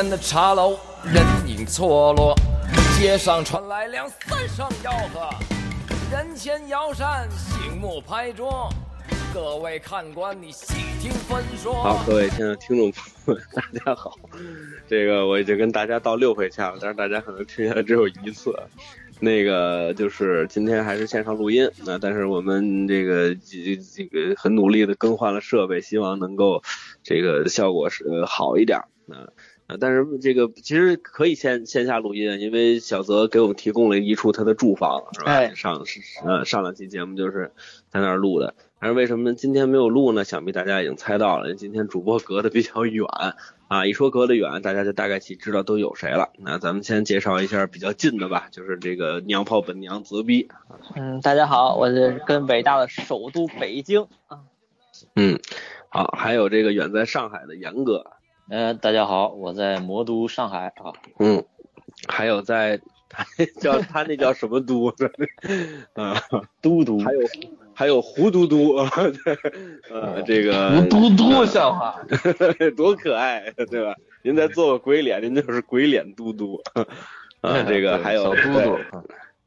[0.00, 2.32] 边的茶楼人影错落，
[2.96, 5.28] 街上传来两三声吆喝，
[6.12, 8.68] 人前摇扇，醒目拍桌。
[9.34, 11.74] 各位看官，你细听分说。
[11.82, 14.14] 好，各位亲爱的听众朋友们，大家好。
[14.86, 18.54] 这个我已经跟大家道六回歉了，但是大家可能听下来只有一次。
[19.18, 26.62] 那个就是今天还是线上录音，那但是我们这个这这个很努力的更换了设备，希望能够
[27.02, 28.78] 这个效果是好一点。
[29.08, 29.26] 啊
[29.68, 35.54] 啊，但是这个其实可以线线下录音，因为小泽给我们提供了一处他的住房，是吧？
[35.54, 35.84] 上
[36.24, 37.52] 呃上两期节目就是
[37.90, 38.54] 在那儿录的。
[38.80, 40.24] 但是为什么今天没有录呢？
[40.24, 43.06] 想必大家已经猜到了，今天主播隔得比较远
[43.66, 43.84] 啊。
[43.84, 46.30] 一说隔得远，大家就大概其知道都有谁了。
[46.38, 50.48] 那咱们先介绍一下比较近的吧，就是这个娘炮本娘泽逼。
[50.94, 54.38] 嗯，大家好，我是跟伟大的首都北京啊。
[55.14, 55.38] 嗯，
[55.90, 58.12] 好，还有这个远在上海的严哥。
[58.50, 60.92] 呃，大家好，我在魔都上海啊。
[61.18, 61.44] 嗯，
[62.08, 63.24] 还有在他
[63.60, 64.88] 叫他那叫什么都？
[65.94, 66.14] 啊，
[66.62, 66.98] 都督。
[67.00, 67.20] 还有。
[67.74, 68.74] 还有胡嘟嘟，
[69.88, 72.02] 呃，这个胡嘟嘟笑话，
[72.76, 73.94] 多可爱，对吧？
[74.22, 76.60] 您再做个鬼脸，您就是鬼脸嘟嘟。
[77.40, 78.78] 啊，这个还有小嘟嘟，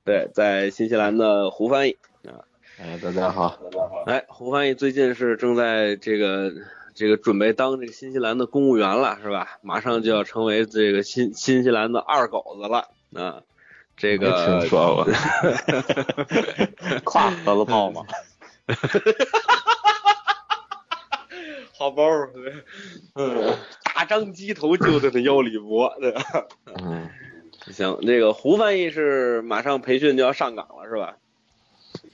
[0.05, 2.39] 对，在新西兰的胡翻译啊，
[2.79, 4.03] 哎，大家好，大家好。
[4.05, 6.53] 哎，胡翻译最近是正在这个
[6.94, 9.58] 这个准备当这个新西兰的公务员了，是吧？
[9.61, 12.88] 马上就要成为这个新新西兰的二狗子了
[13.22, 13.42] 啊。
[13.97, 15.06] 这个听说过，
[17.06, 18.02] 跨得了炮吗？
[21.78, 22.03] 好包，
[23.16, 23.56] 嗯，
[23.95, 26.22] 大张鸡头就在那腰里脖，对吧？
[26.81, 27.09] 嗯，
[27.72, 31.17] 行，那个胡翻译是马上培训就要上岗了，是吧？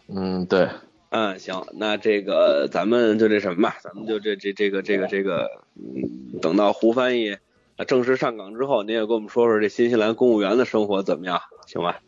[0.07, 0.69] 嗯，对，
[1.09, 7.37] 嗯，行，那这个咱们就这什么吧，咱们就这这这个这个这个，嗯，等到胡翻译。
[7.77, 11.99] 那正式上岗之后，您也跟我们说说这新西兰公务员的生活怎么样，行吧？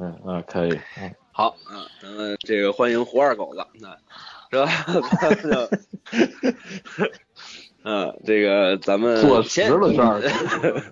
[0.00, 0.70] 嗯嗯，可以。
[1.00, 3.96] 嗯，好，嗯，咱们这个欢迎胡二狗子，那
[4.50, 4.66] 这
[5.20, 5.68] 咱们就。
[7.84, 10.20] 嗯，这个咱们坐实了这儿，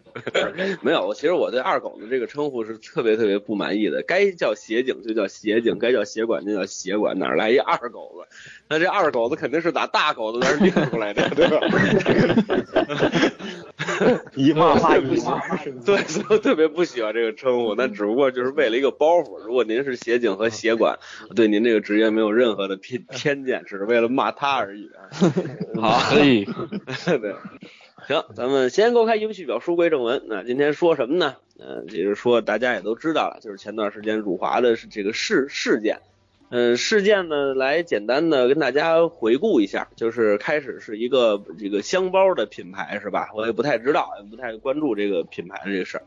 [0.83, 1.15] 没有。
[1.15, 4.03] 其实我对二狗子这个称呼是特别特别不满意的。
[4.03, 8.27] 该叫协警就叫协警，该叫协管就叫协管，哪来一二狗子？
[8.69, 11.61] 那这二狗子肯定是打大狗子那儿练出来的，对吧？
[14.37, 15.41] 一骂话一骂，
[15.85, 17.75] 对，所以特别不喜欢这个称呼。
[17.75, 19.39] 那只不过就是为了一个包袱。
[19.39, 20.99] 如果您是协警和协管，
[21.35, 24.91] 对您这个职业没有任何的偏偏见，只是为了骂他而已。
[25.81, 26.45] 好，可以。
[27.21, 27.35] 对，
[28.07, 30.23] 行，咱们先勾开英语表，书归正文。
[30.27, 31.37] 那今天说什么呢？
[31.59, 35.99] 嗯，也就是说大家也都知道了，就是前段时间辱华的是这个事事件。
[36.51, 43.31] 嗯，事件呢，来简单的跟大家回顾一下，就是开始是一个这个箱包的品牌是吧？
[43.37, 46.03] 我也不太知道，也不太关注这个品牌的这个事儿。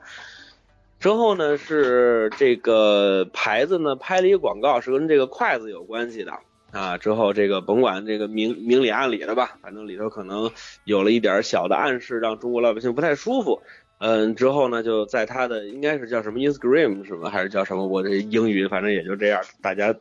[1.00, 6.34] 之后呢，是这个牌子呢拍了一个广告，是跟这个筷子有关系的。
[6.72, 10.52] 啊，之后这个甭管这个明明里暗里的吧，反正里头可能
[10.84, 13.62] 有了一点小的暗示，让中国老百姓不太舒服。
[14.00, 17.88] 嗯，之后呢，就在他的应该是叫什么 Instagram 什么，还是叫什么？
[17.88, 19.96] 我这英语反正也就这样，大家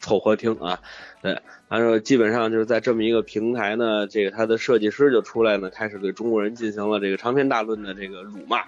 [0.00, 0.80] 凑合听啊。
[1.22, 8.64] 对，反正基本上就是在这么一个平台呢，这个他的设计师就出来呢，开始对中国人进行了这个长篇大论的这个辱骂。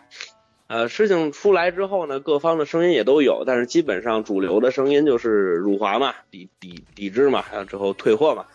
[0.67, 8.47] 呃，事情出来之后呢，各方的声音也都有，但是基本上主流的声音就是辱华嘛，抵抵抵制嘛，然后之后退货嘛。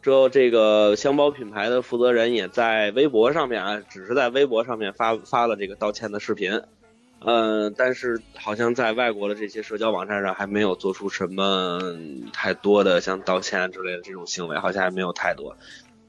[0.00, 6.62] 之后这个箱包品牌的负责人也在微博上面啊，只是在微博上面发发了这个道歉的视频，
[7.20, 11.80] 嗯，但是好像在外国的这些社交网站上还没有做出什么
[12.32, 15.56] 太多的像道歉之类的这种行为，好像还没有太多。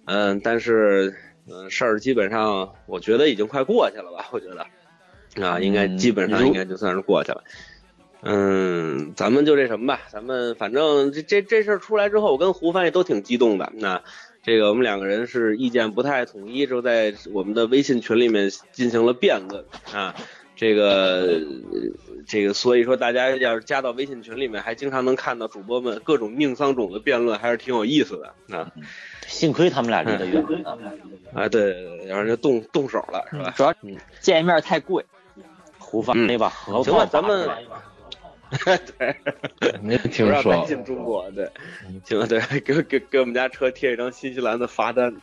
[0.06, 1.16] 嗯，但是
[1.50, 4.68] 嗯，事儿基本上我觉得已经快过去了吧，我觉得。
[5.44, 7.44] 啊，应该基本上应该就算是过去了。
[8.22, 13.72] 嗯，咱们就这什么吧，咱们反正这这这事儿出来之后，我跟胡翻译都挺激动的。
[13.76, 14.02] 那
[14.42, 19.64] 这个我们两个人是意见不太统一，就在我们的微信群里面进行了辩论
[19.94, 20.16] 啊。
[20.58, 21.40] 这个
[22.28, 28.70] 这个，所以说大家要是加到微信群里面，还经常能看到主播们各种命丧种的辩论，还是挺有意思的啊。
[29.28, 30.44] 幸亏他们俩离得远
[31.34, 33.54] 啊，对对对，然后就动动手了，是吧？
[33.56, 33.74] 主要
[34.20, 35.06] 见一面太贵。
[35.80, 37.50] 胡翻那把合行吧，咱们
[38.98, 39.16] 对，
[39.82, 40.60] 没听说。
[40.62, 41.50] 不进中国，对，
[42.04, 45.16] 行，对，给给给我们家车贴一张新西兰的罚单。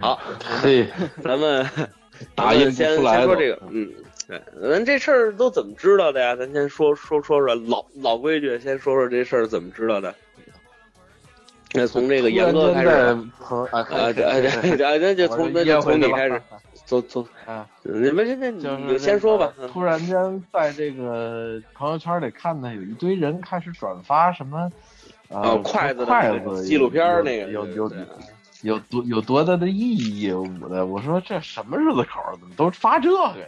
[0.00, 0.20] 好，
[0.62, 0.88] 对，
[1.22, 1.64] 咱们
[2.34, 3.88] 打印先先说这个，嗯，
[4.28, 6.36] 对，咱这事儿都怎么知道的呀？
[6.36, 10.14] 咱先说说说说老老规矩，先说说这事儿怎么知道的。
[11.72, 16.42] 那从这个严哥开始，朋啊，啊，这哎这这这就从那就从你开始，
[16.84, 19.50] 从从啊，那没事，那就是你先说吧。
[19.72, 24.70] 突然间在这个朋友圈里看到有一堆人开始转发什么
[25.30, 27.96] 啊哦，筷子筷子纪录片那个有有有
[28.62, 33.46] 有多有多大的意义我的，我说这什么日子口儿，怎么都发这个呀，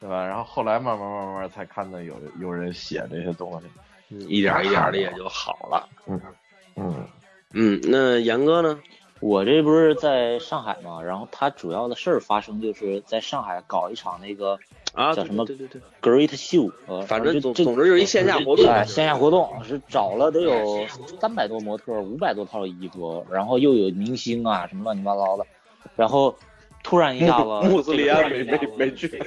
[0.00, 0.26] 对吧？
[0.26, 3.60] 然后后来慢慢慢慢才看到有有人写这些东
[4.08, 5.88] 西，一点一点的也就好了。
[6.06, 6.20] 嗯
[6.76, 7.06] 嗯
[7.52, 8.78] 嗯，那严哥呢？
[9.20, 14.56] 我这不是在上海嘛，然后他主要的事儿发生就是在上海搞一场那个
[14.94, 18.64] 啊，叫什么对对对，Great Show，呃，反正总总之就是一线下活动。
[18.68, 20.86] 哎，线下活动是找了得有
[21.20, 25.44] 三百多模特，五百多套衣服，然后又有明星啊，什么乱七八糟的，
[25.96, 26.32] 然后
[26.82, 29.22] 突然一下子，穆斯利安没没没去。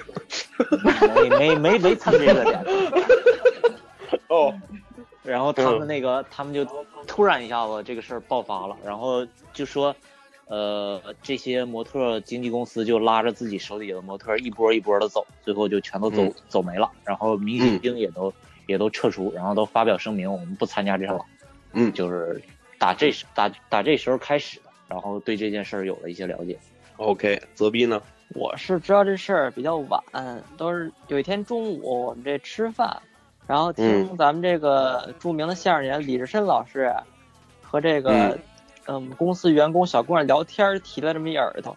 [1.16, 2.66] 没没没没参这个，
[4.30, 4.54] 哦，
[5.24, 6.66] 然后他们那个他们就
[7.08, 9.96] 突然一下子这个事儿爆发了，然后就说，
[10.46, 18.32] 呃，这些模特经纪公司就拉着自己手底下的模特一波一波的走，最后就全都走、嗯走没了，然后明星也都、
[18.68, 21.26] 也都撤出，然后都发表声明，我们不参加这场了。
[21.74, 22.42] 嗯就是
[22.78, 26.60] 打这时打打这时候开始的，然后对这件事儿有了一些了解。
[26.98, 28.02] OK，泽逼呢？
[28.34, 30.02] 我是知道这事儿比较晚，
[30.56, 33.02] 都是有一天中午我们这吃饭，
[33.46, 36.94] 然后听咱们这个著名的相声演员李志深老师
[37.62, 38.40] 和这个嗯
[38.86, 41.76] 嗯公司员工小姑娘聊天儿，提了这么一耳朵。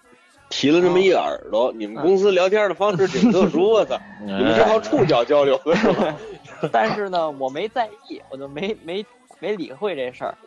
[0.51, 3.99] 提了这么一耳朵，你们公司聊天的方式挺特殊，我操！
[4.23, 6.15] 你们是靠触角交流的是吧？
[6.71, 9.05] 但是呢，我没在意，我就没没
[9.41, 10.39] 没理会这事儿。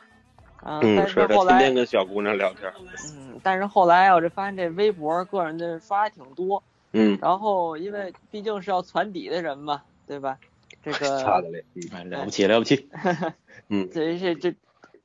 [0.57, 2.71] 啊、嗯，但是后来天天跟小姑娘聊天。
[3.15, 6.61] 嗯，但是后来我这发现这微博个人的刷还挺多，
[6.91, 10.37] 嗯，然后因为毕竟是要传底的人嘛，对吧？
[10.83, 11.63] 这个差的嘞。
[11.93, 12.89] 哎，了不起了不起！
[13.69, 14.51] 嗯这这这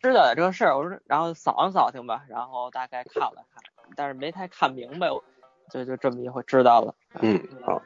[0.00, 3.62] 知道点这个事儿，我说然后扫听扫听吧，然后大概看了看，
[3.94, 5.22] 但是没太看明白，我
[5.70, 6.94] 就就这么一回知道了。
[7.20, 7.82] 嗯，好。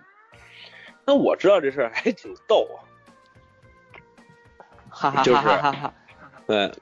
[1.05, 2.79] 那我知道这事儿还挺逗啊。
[4.89, 5.95] 哈哈就是哈哈哈哈。
[6.47, 6.73] 对，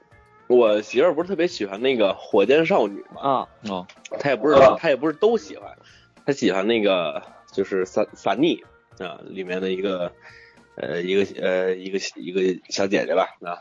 [0.47, 3.87] 我媳妇儿不是特别喜欢那个火箭少女嘛，啊，哦，
[4.19, 5.75] 她也不是她也不是都喜欢，
[6.25, 8.63] 她喜欢那个就是萨萨尼
[8.99, 10.11] 啊里面的一个
[10.75, 13.57] 呃一个呃一个一个小姐姐吧啊。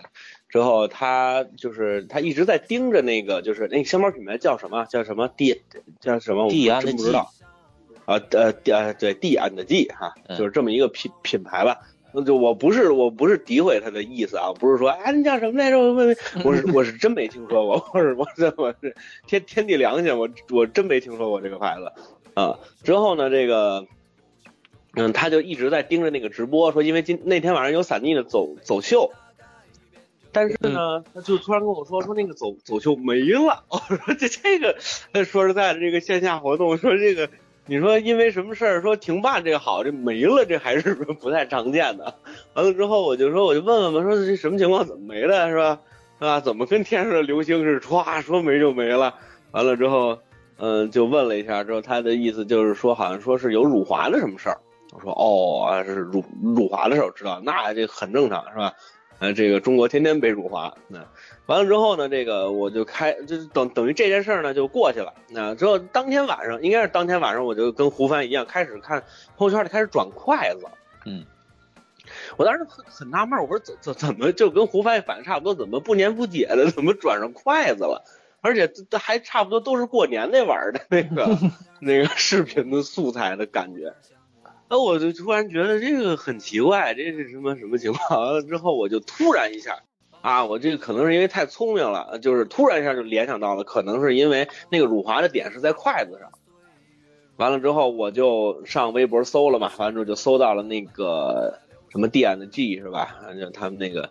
[0.50, 4.84] 之后她就是她一直在盯着那个就是那个箱包品牌叫什么？
[4.84, 5.62] 叫什么 D
[6.00, 6.44] 叫什么？
[6.46, 7.32] 我真不知道
[8.04, 10.36] 啊呃 D 呃对 D and G 哈、嗯。
[10.36, 11.80] 就是这么一个品品牌吧。
[12.16, 15.78] 那就我不是我不是诋毁他的意思啊，不是说啊你叫什么来着？
[16.44, 18.94] 我 是我是真没听说过，我是我是我是
[19.26, 21.92] 天天地良心，我我真没听说过这个牌子
[22.34, 22.60] 啊。
[22.84, 23.86] 之后呢，这个
[24.94, 29.10] 嗯，他就一直在盯着那个直播，说因为今那天晚上有散逆的走走秀，
[30.30, 33.64] 但是呢，他就突然跟我说说那个走走秀没了。
[33.68, 34.76] 我说这这个
[35.24, 37.28] 说实在的，这个线下活动说这个。
[37.66, 42.14] 你说因为什么事儿说停办这个好，这没了，这还是 不太常见的。
[42.52, 45.80] 完了之后，我就说我就问问吧，说这什么情况，怎么没了是吧？
[46.18, 46.40] 是吧？
[46.40, 49.14] 怎么跟天上的流星似的，歘说没就没了？
[49.52, 50.18] 完了之后，
[50.58, 54.58] 嗯，就问了一下，之后他的意思就是说，好像说是有辱华的什么事儿。
[54.92, 58.72] 我说哦，是辱辱华的事儿，我知道，那这很正常是吧？
[59.24, 61.02] 呃，这个中国天天被辱华，那
[61.46, 65.14] 完了之后呢，这个我就开，就是等等于这件事儿呢就过去了。
[65.30, 69.02] 那之后当天晚上，应该是当天晚上，我就跟胡帆一样，开始看
[69.38, 70.66] 朋友圈里开始转筷子。
[71.06, 71.24] 嗯，
[72.36, 78.04] 我当时很很纳闷，我说怎怎怎么就跟胡帆反应差不多，怎么不年不节的，怎么转上筷子了？
[78.42, 81.38] 而且这还差不多都是过年那玩意儿的那个
[81.80, 83.94] 那个视频的素材的感觉。
[84.74, 88.20] 那我就突然觉得这个很奇怪，这是什么什么情况？
[88.20, 89.78] 完了之后，我就突然一下，
[90.20, 96.28] 啊，我这个可能是因为太聪明了，就是突然一下就联想到了，可能是因为那个辱华的点是在筷子上。
[97.36, 101.60] 完了之后，我就上微博搜了嘛，完了之后就搜到了那个
[101.92, 103.20] 什么 D and G 是吧？
[103.38, 104.10] 就他们那个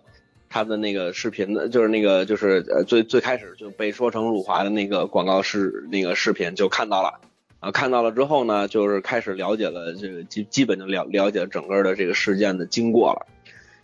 [0.50, 7.20] 他们的那个视频的，就是那个就是呃最最开始就被说成辱华的那个广告视那个视频就看到了。
[7.64, 13.26] 啊，看到了之后呢，就是开始了解了这个基基本就了了解整个的这个事件的经过了。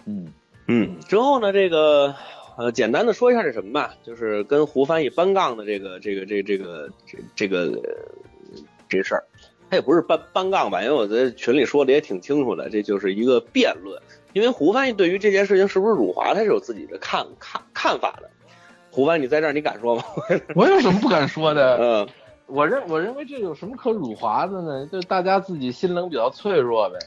[0.06, 0.34] 嗯
[0.68, 2.14] 嗯，之后呢，这个
[2.58, 9.24] 呃，简单的说一下这什么吧，就是跟胡翻译搬杠的这个这个这这个这这个呃这事儿，
[9.70, 14.02] 他也不是搬搬杠吧，因为我在群里说的也挺清楚的，这就是一个辩论。
[14.34, 18.30] 因为胡翻译对于这件事情是不是辱华，他是有自己的看看看法的。
[18.92, 20.04] 胡翻，你在这儿你敢说吗？
[20.54, 21.78] 我有什么不敢说的？
[21.78, 22.08] 嗯
[22.50, 24.86] 我认我认为这有什么可辱华的呢？
[24.88, 26.98] 就大家自己心灵比较脆弱呗。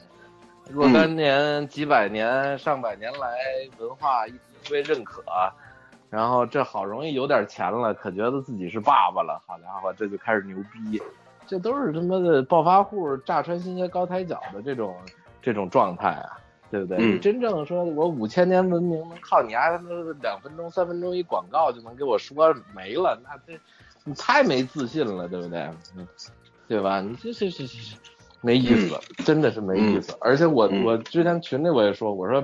[0.70, 3.28] 若干年、几百年、上百年来，
[3.78, 4.30] 文化一
[4.62, 5.22] 直被认可，
[6.08, 11.02] 然后这好容易有点钱了，可觉得自己是爸爸了，好家伙，这就开始牛逼，
[11.46, 14.94] 这都是他妈的暴发户炸穿新鞋高抬脚的这种
[15.42, 16.38] 这种状态啊，
[16.70, 17.18] 对不对？
[17.18, 19.90] 真正说我五千年文明能靠你丫他妈
[20.22, 23.58] 两分钟三分钟一广告就能给我说没了，那这
[24.04, 25.61] 你太没自信了，对不对？
[25.97, 26.06] 嗯
[26.68, 27.00] 对吧？
[27.00, 27.97] 你这这这这这
[28.40, 30.16] 没意思，真的是没意思。
[30.21, 32.42] 而且我嗯我之前群里我也说，我说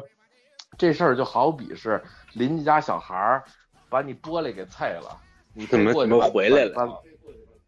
[0.77, 2.03] 这事儿就好比是
[2.35, 3.43] 邻居家小孩儿
[3.89, 5.17] 把你玻璃给碎了，
[5.55, 7.03] 你怎么怎么回来了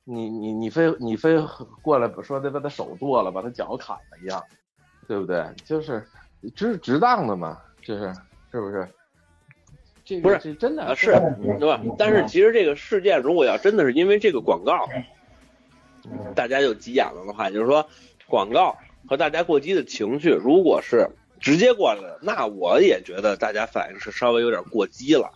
[0.05, 1.39] 你你你非你非
[1.83, 4.43] 过来说得把他手剁了，把他脚砍了一样，
[5.09, 5.45] 对不对？
[5.65, 6.07] 就是
[6.55, 8.13] 直值当的嘛，就是
[8.51, 8.87] 是不是？
[10.11, 11.13] 这个不是这真的啊，是
[11.61, 11.81] 对吧？
[11.97, 14.89] 但是其实这个事件，如果要真的是因为这个广告，
[16.35, 17.87] 大家就急眼了的话，就是说
[18.27, 18.77] 广告
[19.09, 25.31] 和大家过激的情绪，如果是直接过来的，那我也觉得大家反应是稍微有点过激了。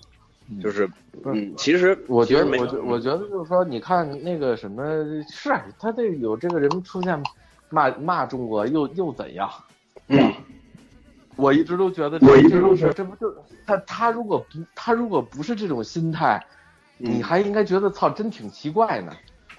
[0.61, 0.91] 就是，
[1.25, 4.83] 嗯，其实我觉得，没我觉我觉得就是说，你看那个什么，
[5.31, 7.23] 是他这有这个人出现
[7.71, 9.49] 骂骂中国又又怎样？
[10.09, 10.35] 嗯，
[11.37, 13.35] 我一直都觉得，我一直都是，这不就
[13.67, 16.45] 他他如果不他如果不是这种心态，
[16.99, 19.13] 嗯你还应该觉得操真挺奇怪呢，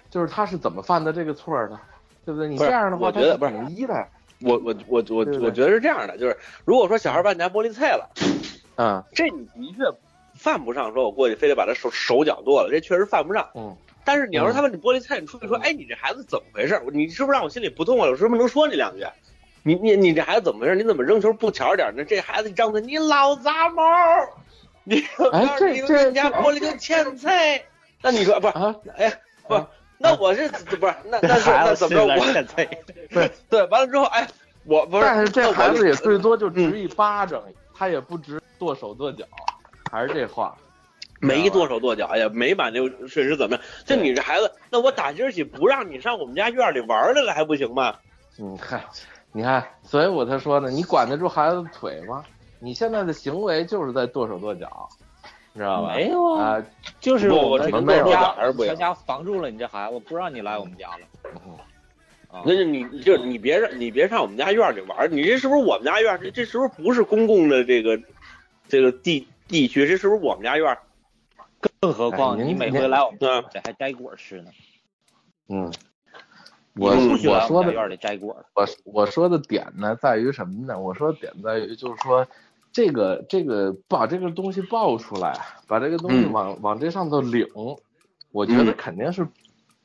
[0.09, 1.79] 就是他是怎么犯的这个错儿的，
[2.25, 2.47] 对不对？
[2.47, 4.07] 你这样的话，他是我觉得不是统一的，
[4.41, 8.09] 我我我我我觉得是这样的，就是如果说小孩把你家玻璃碎了，
[8.77, 9.83] 嗯这你的确
[10.33, 13.49] 犯不上说我过去非得把他手手脚剁了，这确实犯不上。
[13.55, 13.75] 嗯
[14.07, 16.79] 但是你要是他把你玻璃菜，你出去说，哎，你这孩子怎么回事？
[16.93, 18.11] 你是不是让我心里不痛快了？
[18.11, 19.03] 我是不是能说你两句？
[19.67, 20.75] 你你你这孩子怎么回事？
[20.75, 22.05] 你怎么扔球不巧点呢？
[22.05, 23.83] 这孩子一张嘴，你老杂毛，
[24.83, 25.03] 你
[25.33, 27.65] 哎这你这们家玻璃就欠菜。
[27.99, 28.53] 那你说不是？
[28.53, 29.11] 啊，哎，
[29.47, 29.67] 不啊，
[29.97, 30.93] 那我是不是？
[31.05, 32.05] 那那是那怎么着？
[32.05, 32.69] 我欠菜，
[33.49, 34.27] 对，完了之后，哎，
[34.65, 37.41] 我不是，但是这我孩子也最多就值一巴掌，
[37.73, 39.25] 他也不值剁手剁脚，
[39.91, 40.55] 还是这话。
[41.19, 43.65] 没剁手剁脚呀，没把那个顺势怎么样？
[43.83, 47.95] 就你这孩子，那我打今儿起不让你上我们家院里玩来了，还不行吗？
[48.37, 48.83] 你，看，
[49.35, 52.23] 你看，所以我才说呢，你管得住孩子的腿吗？
[52.57, 54.87] 你现在的行为就是在剁手剁脚，
[55.51, 55.93] 你知道吧？
[55.93, 56.65] 没有啊，啊，
[57.01, 61.05] 就是不我们家家防住了你这孩子，不让你来我们家了。
[62.31, 66.17] 啊那就你就是你别让你别上我们家院里玩，你这是不是我们家院？
[66.21, 67.99] 这这是不是不是公共的这个
[68.69, 69.85] 这个地地区？
[69.85, 70.77] 这是不是我们家院？
[71.81, 74.51] 更何况你每回来我们啊这还摘果吃呢，
[75.49, 75.73] 嗯，你
[76.77, 78.35] 我我说的院里摘果。
[78.53, 80.79] 我我说的点呢，在于什么呢？
[80.79, 82.25] 我说的点在于就是说，
[82.71, 85.33] 这个这个把这个东西爆出来，
[85.67, 87.47] 把这个东西嗯往、往这上头领，
[88.31, 89.25] 我觉得嗯肯定是，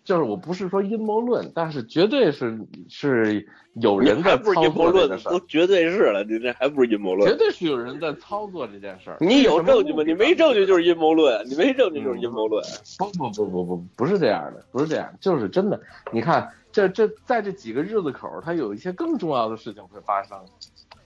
[0.05, 7.37] 就是我不是说阴谋论，但是绝对是是有人在不是阴谋论都，绝对是了，你这还不是阴谋论绝？
[7.37, 9.17] 对是有人在操作这件事儿。
[9.21, 10.03] 你有证据吗？
[10.05, 12.61] 你没证据就是阴谋论，你没证据就是阴谋论。
[12.99, 15.81] 不不不不不，不是这样的，不是这样，就是真的。
[16.11, 20.39] 你看，这这在这几个日子口儿，它有一些更重要的事情会发生，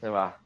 [0.01, 0.37] 对吧？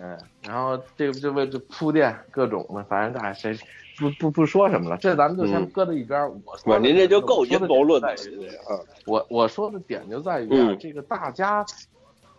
[0.00, 3.54] 嗯，然后这个就为这铺垫各种的，反正大谁
[3.98, 6.30] 不不不说什么了，这咱们就先嗯搁到一边儿。
[6.46, 8.80] 我说您这就够阴谋论的这个啊。
[9.04, 11.64] 我我说的点就在于啊，嗯这个大家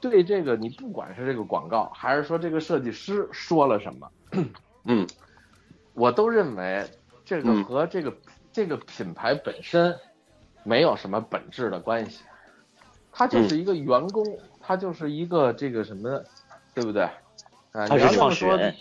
[0.01, 4.09] 对这个你不管是这个广告，还是说这个设计师说了什么，
[4.85, 5.05] 嗯
[5.93, 6.83] 我都认为
[7.23, 8.11] 这个嗯和这个、
[8.51, 9.95] 这个品牌本身
[10.63, 12.21] 没有什么本质的关系，
[13.11, 14.25] 他就是一个员工，
[14.61, 16.23] 他就是一个这个什么，
[16.73, 17.03] 对不对？
[17.71, 18.75] 啊，他是创始人，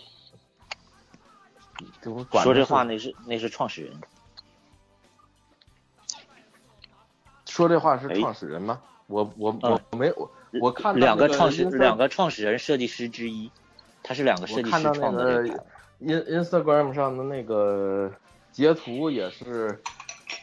[2.01, 3.93] 就我管说这话那是那是创始人，
[7.45, 8.81] 说这话是哎创始人吗？
[9.07, 13.51] 我我嗯我没我我看到两个创始两个创始人设计师之一，
[14.01, 15.63] 他是两个设计师我看到那个。
[15.99, 18.11] In Instagram 上的那个
[18.51, 19.81] 截图也是，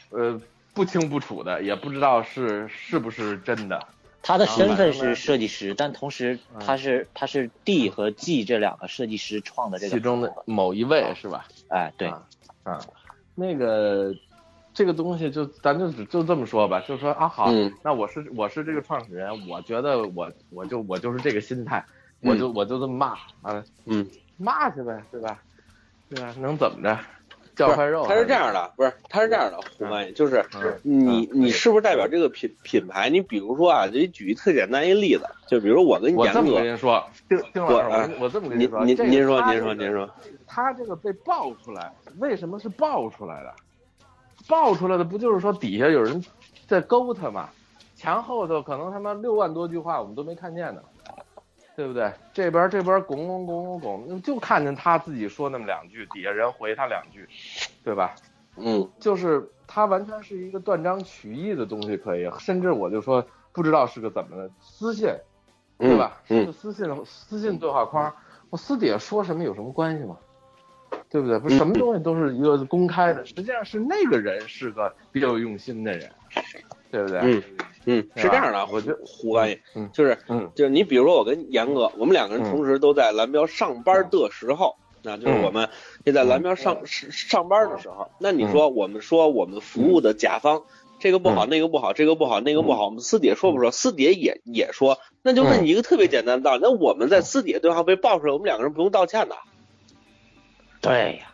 [0.09, 0.41] 呃，
[0.73, 3.87] 不清不楚的，也不知道是是不是真的。
[4.23, 11.47] 他的身份是设计师，但同时嗯他是他是 D 和 G 这两个设计师创的这个其中的某一位是吧？
[11.69, 12.23] 哎对，啊
[12.63, 12.79] 啊，
[13.33, 14.13] 那个
[14.75, 21.83] 这个东西就咱就只就这么说吧，就说啊好，嗯那我是我是这个创始人，我觉得我我就我就是这个心态，
[22.19, 25.41] 我就、我就这么骂啊，嗯，骂去呗，对吧？
[26.09, 26.35] 对吧？
[26.39, 26.99] 能怎么着？
[27.55, 28.05] 叫块肉？
[28.07, 30.43] 他是这样的，不是，他是这样的，胡翻译就是
[30.83, 33.09] 嗯你你是不是代表这个品品牌？
[33.09, 40.09] 你比如说啊，就举一特简单一例子，就比如我跟严我这么跟，您说，丁丁老师，我这么跟您说，这个您您说您说您说，
[40.47, 43.53] 他这个被爆出来，为什么是爆出来的？
[44.47, 46.23] 爆出来的不就是说底下有人
[46.67, 47.49] 在勾他吗？
[47.95, 50.81] 前后头可能他妈六万多句话我们都没看见呢，
[51.75, 52.11] 对不对？
[52.33, 57.27] 这边这边拱拱拱拱拱，就看见他自己说那么两句，底下人回他两句，
[57.83, 58.13] 对吧？
[58.57, 65.09] 嗯就是他完全是一个断章取义的东西，可以，甚至我就说不知道是个怎么的私信，
[65.77, 66.21] 对吧？
[66.27, 68.13] 是嗯个私信私信对话框，
[68.49, 70.17] 我私底下说什么有什么关系吗？
[71.09, 71.39] 对不对？
[71.39, 76.11] 不是什么东西都是一个公开的，实际上是那个人是个比较有用心的人，
[76.91, 77.19] 对不对？
[77.21, 77.43] 嗯
[77.85, 80.51] 嗯，是这样的啊，我觉得胡翻译嗯就是嗯。
[80.55, 85.69] 就是你比如说我跟严哥，我们两个人同时都在蓝标上班的时候，那就是我们
[86.05, 90.63] 就在蓝标上上上班的时候，那你说我们说我们服务的甲方。
[90.99, 93.71] 这个不好，那个不好，这个不好，那个不好，我们私底下说不说？
[93.71, 99.35] 私底下也也说，那就问你一个特别简单的道理，那我们在私底下对话被爆出来，我们两个人不用道歉的。
[100.79, 101.25] 对呀，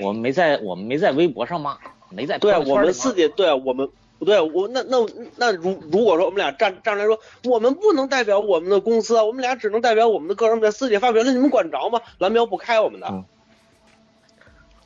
[0.00, 1.78] 我们没在我们没在微博上骂，
[2.10, 3.92] 没在对啊，我们私底下对啊，我们不
[4.24, 4.96] 对，我那那
[5.36, 12.00] 那如如果说我们俩站站出来说，我们不能代表我们的公司啊，我们俩只能代表我们的个人在私底下发表，那你们管着吗？
[12.18, 13.24] 蓝标不开我们的，嗯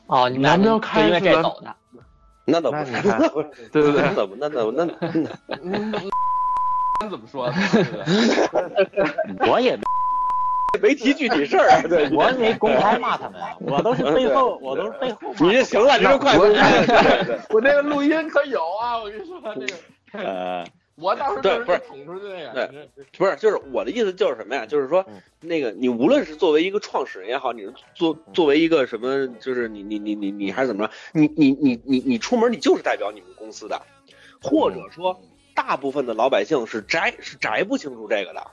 [0.06, 1.76] 哦，你们俩蓝标就因为开是蓝这走的，
[2.44, 4.92] 那倒不是，那你看那不是，对对那怎么那怎么那那
[5.62, 5.92] 嗯，
[7.10, 7.50] 怎么说？
[7.50, 9.76] 对不对 我也
[10.82, 16.36] 没提具体事儿啊，对，我也没公开骂他们，我都是背后我都是背后你这行了，你这快
[17.50, 19.74] 我那个录音可有啊，我跟你说那个，
[20.24, 20.64] 呃。
[20.98, 24.64] 我当时就是对不是捅出去那对，不是，就是我的意思就是什么呀？
[24.64, 30.92] 就是说嗯，那个你无论是作为一个创始人也好，你是作作为一个什么，就是你你你你你还是怎么着？
[31.12, 33.82] 你你你你你出门你就是代表你们公司的，
[34.42, 35.20] 或者说
[35.54, 38.46] 大部分的老百姓是摘是摘不清楚这个的。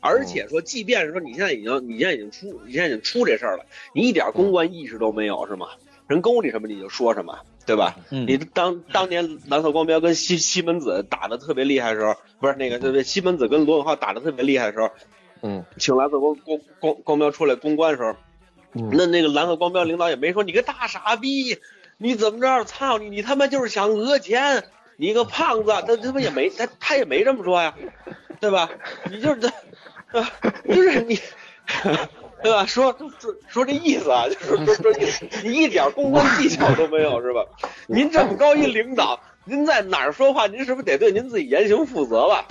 [0.00, 5.68] 而且说，即便是说你现在已经你现在已经出你现在已经出这事儿了，你一点公关意识都没有是吗？
[6.06, 7.96] 人勾你什么你就说什么，对吧？
[8.10, 14.90] 嗯你当当年蓝色光标跟西西门子打的特别厉害的时候，不是那个对对，西门子跟罗永浩打的特别厉害的时候，
[15.42, 18.14] 嗯请蓝色光光光光标出来公关的时候，
[18.74, 21.58] 嗯那那个蓝色光标领导也没说你个大傻逼，
[21.98, 22.64] 你怎么着？
[22.64, 23.10] 操你！
[23.10, 24.62] 你他妈就是想讹钱，
[24.96, 25.72] 你个胖子！
[25.86, 27.74] 他他妈也没他他也没这么说呀，
[28.40, 28.68] 对吧？
[29.10, 29.48] 你就是这，
[30.18, 30.30] 啊，
[30.66, 31.18] 就是你。
[32.42, 32.64] 对吧？
[32.64, 37.44] 说说说这意思啊，就是说说意思，你一点公关技巧都没有是吧？
[37.88, 42.44] 您这么高一领导，您在哪儿说话，您是不是得对您自己言行负责吧？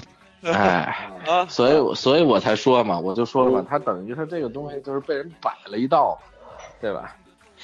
[0.44, 6.20] 哎，啊，所以我所以我才说嘛，我就说了嘛嗯，他等于他这个东西就是被人摆了一道，
[6.82, 7.16] 对吧？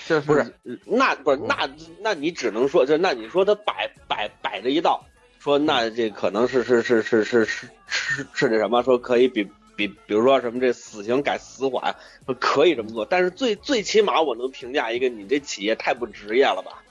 [0.07, 0.55] 这不是
[0.85, 5.03] 那不是那那你只能说，就那你说他摆摆摆着一道，
[5.41, 9.43] 说那这可能是是是是是是是是那什么，说可以比
[9.75, 11.95] 比比如说什么这死刑改死缓，
[12.27, 16.83] 说可以这么做，但是最最起码我能评价一个，你这企业太不职业了吧？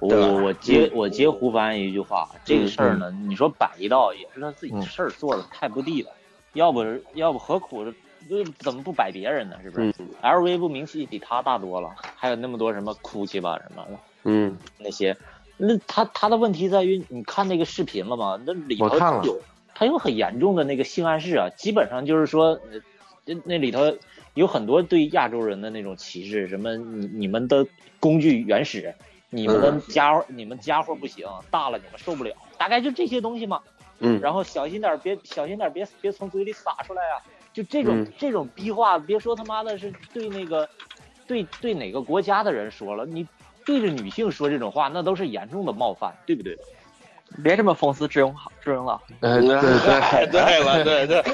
[0.00, 0.08] 我
[0.42, 6.10] 我接我接胡凡一句话，这个事儿呢，你说摆一道也是他自己的事儿做的太不地道，
[6.54, 6.84] 要不
[7.14, 7.84] 要不何苦
[8.28, 9.56] 就怎么不摆别人呢？
[9.62, 10.08] 是不是、嗯。
[10.20, 14.58] L v 不名气比他大多了，还有那么多什么哭泣吧什么的嗯。
[14.78, 15.16] 那些，
[15.58, 18.40] 那他他的问题在于，你看那个视频了吗？
[18.46, 18.88] 那里头
[19.24, 19.40] 有
[19.74, 22.80] 他有很严重的那个性暗示啊，基本上就是说，呃
[23.24, 23.96] 那那里头
[24.34, 27.66] 有很多对亚洲人的那种歧视，什么你你们的
[28.00, 28.94] 工具原始，
[29.30, 33.60] 你们的嗯家伙、你们家伙不行，大了你们受不了，大概就这些东西嘛。
[34.00, 37.18] 嗯然后小心点，别小心点，别别从嘴里撒出来啊！
[37.52, 40.68] 就这种、嗯这种逼话，别说他妈的是对那个
[41.26, 43.26] 对对哪个国家的人说了，你
[43.68, 46.58] 对着女性说这种话，那都是严重的冒犯，对不对？
[47.44, 49.14] 别这么讽刺志勇好，志勇老师。
[49.20, 51.24] 呃对哎对对了，对对，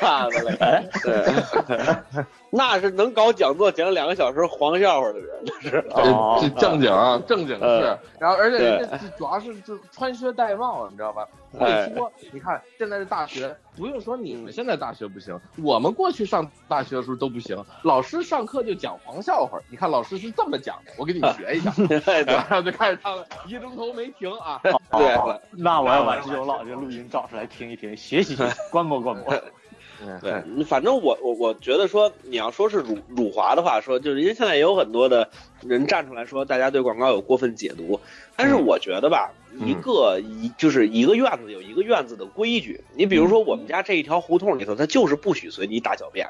[0.00, 1.78] 那的嘞，对，
[2.50, 5.84] 那是能搞讲座讲两个小时黄笑话的人，那是。
[5.92, 6.90] 这这正经
[7.26, 11.26] 正经呃是，然后而且人对家主要是就穿靴戴帽，你知道吧？
[11.58, 17.62] 会哎说，你看现在的大学，不用说你们现在大学不行，我们过去上大学的时候都不行。
[17.82, 21.70] 老师上课就讲黄笑话，你看老师是这么讲的，我给你学一下。
[21.86, 24.60] 对对然后就开始他们一钟头没停啊。
[24.62, 29.34] 对，那我要把志勇老师录音找出来听一听，学习学习，观摩观摩。
[30.20, 35.30] 对，反正我我我觉得说，你要说是辱辱华的话，说就是因为现在也有很多的
[35.60, 38.00] 人站出来说，大家对广告有过分解读，
[38.34, 46.28] 但是我觉得吧，嗯一个一就是一个院子有一个院子的规矩，你比如说我们家这一条胡同里头，它就是不许随地大小便。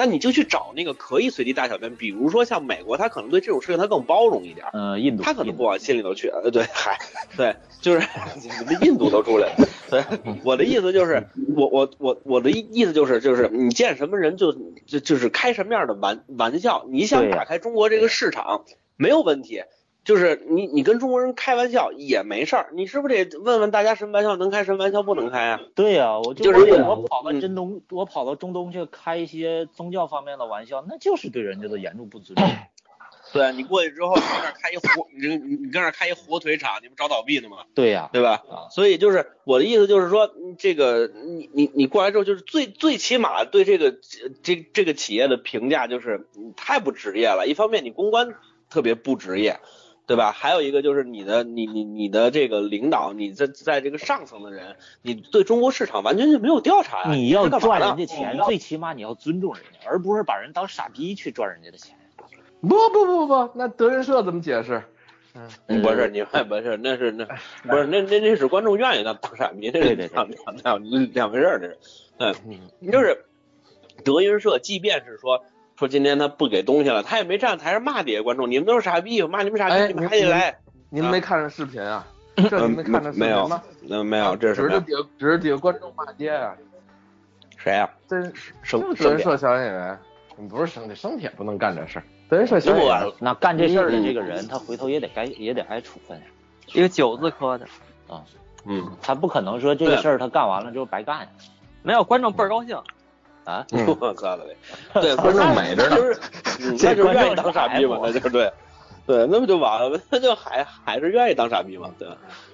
[0.00, 6.28] 那你就去找那个可以随地大小便，比如说像美国，他可能对这种事情他更包容一点，呃，印度，他可能不往心里头去。
[6.28, 6.98] 呃，对，嗨，
[7.36, 8.08] 对，就是
[8.40, 9.68] 你们印度都出来了。
[9.90, 10.02] 对，
[10.42, 14.54] 我的意思就是，我我我我的意思就是，就是你见什么人就
[14.86, 16.86] 就就是开什么样的玩玩笑。
[16.88, 18.64] 你想打开中国这个市场
[18.96, 19.64] 没有问题，
[20.10, 25.60] 就是你你跟中国人开玩笑也没事儿，你是不是得问问大家什么玩笑能开，什么玩笑不能开啊？
[25.76, 32.44] 对呀、我就就是我跑到嗯真东，我跑到中东去开一些宗教方面的玩笑，那就是对人家的严重不尊重。
[33.32, 37.58] 对啊，你过去之后，你跟那儿开一火，你你你跟那儿开一火腿厂，你不找倒闭的吗？
[37.72, 38.42] 对呀、对吧？
[38.50, 43.94] 啊所以就是我的意思就是说，嗯这个你你你过来之后，就是最最起码对这个
[44.42, 47.46] 这这个企业的评价就是你太不职业了。
[47.46, 48.34] 一方面你公关
[48.68, 49.58] 特别不职业，
[50.10, 50.32] 对吧？
[50.32, 57.12] 还有一个就是你的你你你的这个领导，你在在这个上层的人，你对中国市场完全就没有调查呀。
[57.12, 61.96] 你要赚人家钱，最起码你要尊重人家，而不是把人当傻逼去赚人家的钱。
[62.60, 64.82] 不不不不，那德云社怎么解释？
[65.68, 67.24] 嗯不是你不是那是那
[67.62, 70.28] 不是那那那是观众愿意当当傻逼，那是对对对两
[70.64, 71.78] 两两两回事儿，这是。
[72.18, 72.34] 嗯，
[72.90, 73.26] 就是
[74.04, 75.44] 德云社，即便是说
[75.80, 80.58] 说今天他不给东西了，他也没站台上骂底下观众，你们都是傻逼，我骂你们傻逼，哎你们还得来。
[80.90, 82.06] 您没看着视频啊？
[82.36, 83.62] 这您没看着视没有频吗？
[83.88, 84.60] 那没有，这是？
[84.64, 86.54] 指着底下指着底下观众骂街啊！
[87.56, 87.88] 谁呀？
[88.06, 88.30] 真
[88.62, 89.98] 生就是德生点云社小演员，
[90.50, 92.04] 不是生铁，生铁不能干这事儿。
[92.28, 96.24] 德云社小演员，那干这事儿的这个人，他回头也得该也得挨处分呀。
[96.74, 97.64] 一个九字科的
[98.06, 98.22] 啊，
[98.66, 101.28] 嗯，他不可能说这个事儿他干完了之后白干呀。
[101.82, 102.78] 没有观众倍儿高兴。
[103.44, 104.56] 啊，嗯 我操了呗。
[105.00, 106.20] 对，观众美着呢就是，
[106.60, 108.52] 嗯那就是愿意当傻逼嘛，那就对。
[109.06, 110.00] 对，那不就完了吗？
[110.08, 112.06] 那就还还是愿意当傻逼嘛，对？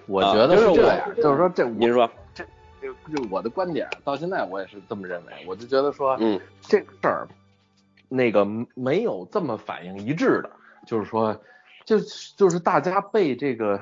[0.06, 2.42] 我觉得是这样，就是说这您说，这
[2.80, 2.90] 这
[3.30, 5.32] 我的观点，到现在我也是这么认为。
[5.46, 7.28] 我就觉得说，嗯这个事儿，
[8.08, 10.50] 那个没有这么反应一致的，
[10.86, 11.38] 就是说，
[11.84, 11.98] 就
[12.36, 13.78] 就是大家被这个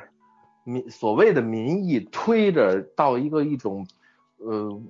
[0.64, 3.86] 民所谓的民意推着到一个一种，
[4.38, 4.80] 呃，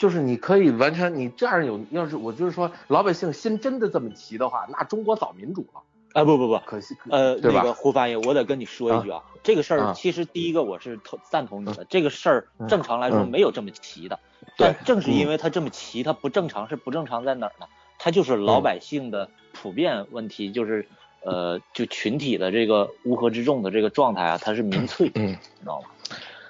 [0.00, 5.82] 就是你可以完全你这样有，要是我就是说老百姓心真的这么齐的话，那中国早民主了。
[6.14, 14.18] 啊不不不，可惜，可呃，对吧那个胡翻译，我得跟你说一句啊，这个事儿啊其实第一个我是同赞同你的，这个事儿嗯正常来说嗯没有这么齐的，
[14.56, 17.66] 对但正是因为它这么齐，它不正常是不正常在哪儿呢？
[17.98, 20.88] 它就是老百姓的普遍问题，就是
[21.22, 25.88] 呃，就群体的这个乌合之众的这个状态啊，它是民粹，嗯你知道吗？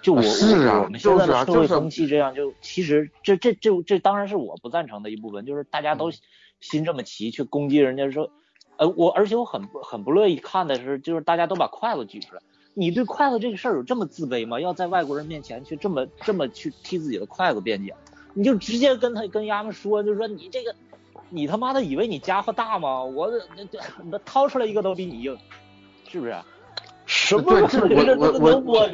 [0.02, 6.12] 就我是啊我我们现在的社会风气这样，就其实这这这这当然是我不赞成的一部分，就是大家嗯都
[6.60, 8.30] 心这么齐去攻击人家说，
[8.76, 12.42] 呃，我而且我很不很不乐意看的是，就是大家都把筷子举出来，
[12.74, 14.60] 你对筷子这个事儿有这么自卑吗？
[14.60, 17.94] 要在外国人面前去这么这么去替自己的筷子辩解，
[18.32, 20.74] 你就直接跟他跟丫们说，就说你这个，
[21.28, 23.04] 你他妈的以为你家伙大吗？
[23.04, 23.78] 我这这
[24.10, 25.36] 这掏出来一个都比你硬，
[26.08, 26.34] 是不是？
[27.12, 27.80] 什么对，这
[28.16, 28.88] 我我我？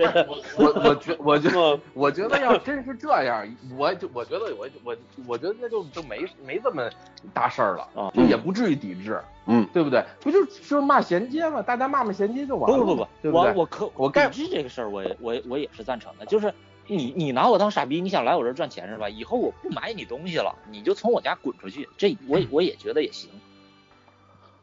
[0.56, 6.88] 我我觉我觉 嗯我觉得要真是这样，我就我觉得我我我觉得那就就没没这么
[7.34, 10.02] 大事儿了，啊就也不至于抵制，嗯，对不对？
[10.22, 11.60] 不就是骂衔接嘛？
[11.60, 13.52] 大家骂骂衔接就完了，不不不不，对不对？
[13.52, 16.24] 我我可我该抵制这个事儿，我也我我也是赞成的。
[16.24, 16.54] 就是
[16.86, 19.10] 你你拿我当傻逼，你想来我这儿赚钱是吧？
[19.10, 23.28] 以后我不买你东西了，你就从我家滚出去，这我我也觉得也行。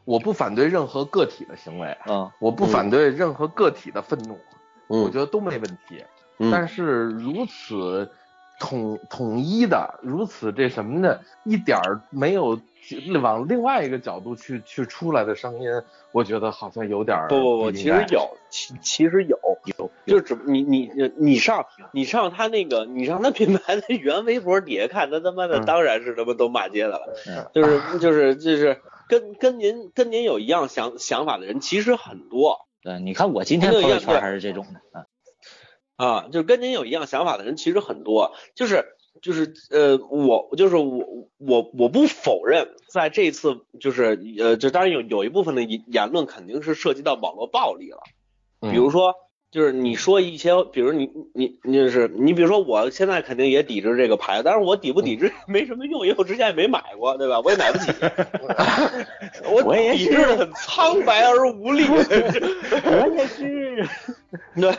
[0.04, 4.38] 我不反对任何个体的行为，嗯，我不反对任何个体的愤怒，
[4.86, 6.04] 我嗯觉得都没问题。
[6.38, 6.50] 嗯。
[6.50, 8.10] 但是如此
[8.60, 12.58] 统统一的，如此这什么的，一点儿没有
[13.22, 15.68] 往另外一个角度去去出来的声音，
[16.12, 19.38] 我觉得好像有点儿不不不，其实有，其其实有
[19.78, 32.66] 有，就是只你你你上你上他那个你上他品牌的原微博底下看，他他妈的嗯当然是他妈都骂街的了，嗯就是就是就是跟跟您跟您有一样想想法的人其实很多。
[32.82, 35.06] 对，你看我今天朋友圈还是这种的，嗯
[35.96, 38.84] 啊，就是跟您有一样想法的人其实很多，就是
[39.22, 48.02] 就是呃，我就是我我我不否认，在这次就是呃，就当然有有一部分的言言论肯定是涉及到网络暴力了。
[48.60, 48.72] 嗯。
[48.72, 49.14] 比如说，
[49.54, 57.38] 就是你说一些，比如你你你就是你，比如说我现在肯定也抵制这个牌子，但是我抵不抵制 没什么用，因为我之前也没买过，对吧？
[57.44, 57.92] 我也买不起，
[59.46, 61.84] 我我也抵制的很苍白而无力。
[61.86, 63.88] 我也是，
[64.56, 64.70] 对，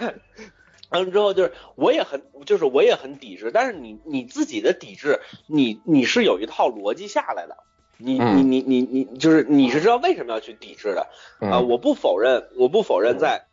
[0.89, 7.55] 完了之后就是我也很就是我也很抵制，但是你你自己的抵制，你你是有一套逻辑下来的。
[7.97, 11.07] 你你嗯你你你就是你是知道为什么要去抵制的
[11.39, 13.45] 啊、嗯我不否认，我不否认在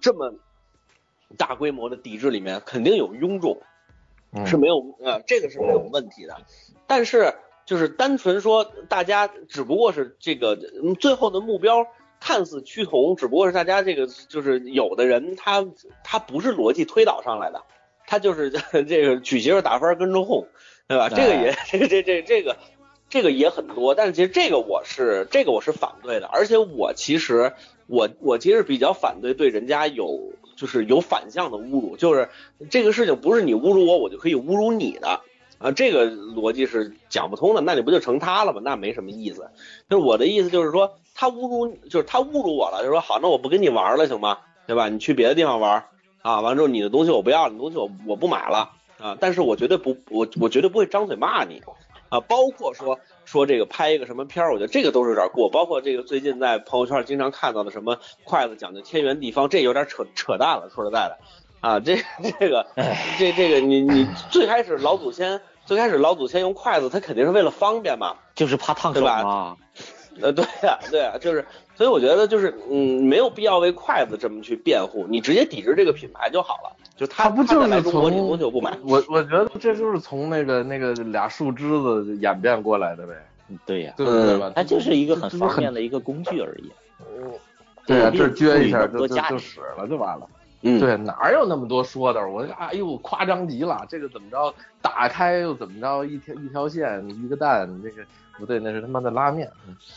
[0.00, 0.34] 这么
[1.36, 3.62] 大规模的抵制里面，肯定有臃肿，
[4.32, 6.36] 嗯是没有呃，这个是没有问题的。
[6.86, 7.34] 但是
[7.66, 11.86] 就是单纯说大家只不过是这个嗯最后的目标
[12.18, 15.64] 看似趋同，只不过是大家这个就是有的人他
[16.02, 17.62] 他不是逻辑推导上来的，
[18.06, 18.50] 他就是
[18.84, 20.48] 这个娶媳妇打分跟着哄，
[20.88, 21.08] 对吧？
[21.08, 22.56] 这个也 这个这这这个
[23.08, 27.52] 这个也很多，但是其实这个我是这个我是反对的，而且我其实
[27.90, 32.28] 我我其实比较反对对人家有就是有反向的侮辱，就是
[32.70, 35.20] 这个事情不是你侮辱我，我就可以侮辱你的
[35.58, 37.60] 啊，这个逻辑是讲不通的。
[37.60, 38.60] 那你不就成他了吗？
[38.64, 39.50] 那没什么意思。
[39.88, 44.38] 就是我的意思就是说，他侮辱就是他侮辱我了，就说好，那我不跟你玩了，行吗？
[44.66, 44.88] 对吧？
[44.88, 45.84] 你去别的地方玩
[46.22, 51.60] 啊，完之后你的东西我不要，你东西我我不买了啊，但是我绝对不我我绝对不会张嘴骂你
[52.10, 53.00] 啊，包括说。
[53.26, 55.48] 说这个拍一个什么片儿，我觉得这个都是有点过。
[55.48, 60.68] 包括这个最近在朋友圈经常看到的什么筷子讲究天圆地方，这有点扯扯淡了。
[60.74, 61.18] 说实在的，
[61.60, 61.96] 啊，这
[62.40, 62.66] 这个
[63.16, 69.56] 这这个你你最开始老祖先最开始老祖先用筷子，他肯定是为了方便嘛，就是怕烫手嘛。
[70.20, 71.44] 呃，对呀，对呀，就是，
[71.74, 76.76] 所以我觉得就是嗯，没有必要为筷子这么去辩护，你直接抵制这个品牌就好了。
[76.96, 78.76] 就他不就是从多久不买？
[78.82, 83.14] 我我觉得这就是从那个那个俩树枝子演变过来的呗。
[83.64, 84.52] 对呀，对对吧？
[84.54, 86.70] 它就是一个很方便的一个工具而已。
[87.86, 90.28] 对呀，这撅一下就就就使了就完了。
[90.62, 92.20] 嗯，对，哪有那么多说的？
[92.28, 93.86] 我哎呦，夸张极了！
[93.88, 94.54] 这个怎么着？
[94.82, 96.04] 打开又怎么着？
[96.04, 98.02] 一条一条线，一个蛋，那个
[98.40, 99.46] 不对，那是他妈的拉面。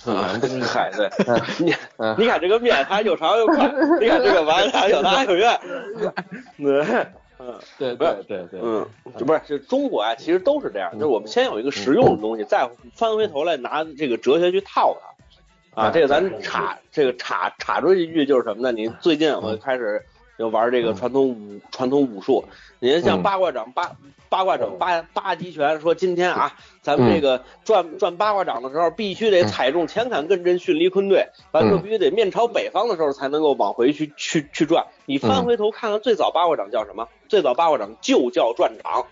[0.05, 1.09] 啊， 真海对，
[1.57, 1.73] 你
[2.17, 3.67] 你看这个面，它又长又宽；
[3.99, 5.59] 你看这个碗，它又大又圆。
[6.57, 6.85] 对。
[7.39, 14.95] 嗯， 对，不是，对对，嗯，就不是，就中国啊，其实都是这样，就是我们先有一个实用的东西，再翻回头来拿这个哲学去套
[15.75, 18.71] 它，啊，这个咱插这个插插出一句就是什么呢？
[18.71, 20.05] 你最近我开始
[20.43, 22.43] 就玩这个传统武传统武术，
[22.79, 23.95] 你看像八卦掌八。
[24.29, 34.87] 八卦掌八八极拳说今天啊，咱们这个转转八卦掌的时候，必须得踩中前坎艮震巽离坤兑，完了必须得面朝北方的时候才能够往回去去去转。
[35.05, 37.07] 你翻回头看看最早八卦掌叫什么？
[37.29, 39.05] 最早八卦掌就叫转掌，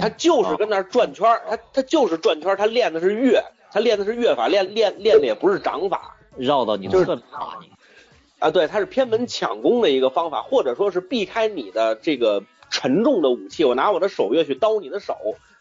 [0.00, 7.16] 他就是跟那转圈儿，它它就是转圈儿，它练的是乐，他练的是乐法，练练练的也不是掌法，绕到你就是
[8.38, 12.42] 啊，对，它是偏门抢攻的一个方法，或者说是避开你的这个。
[12.68, 15.16] 沉重的武器，我拿我的手月去刀你的手，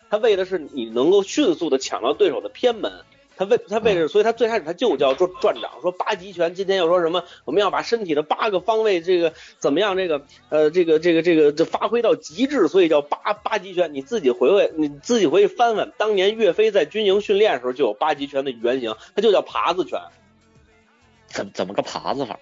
[0.10, 2.92] 他为的是你能够迅速的抢到对手的偏门，
[3.38, 13.94] 他为他为的，所以他最开始他就叫转转掌，说八极拳，今天又说什么我们要把身体的八个方位这个怎么样这个呃这个这个这个这发挥到极致，所以叫八八极拳。
[13.94, 20.02] 你自己回回你自己回去翻翻，当年岳飞在军营训练的时候就有八极拳的原型，它就叫耙子拳。
[21.28, 22.40] 怎怎么个耙子法？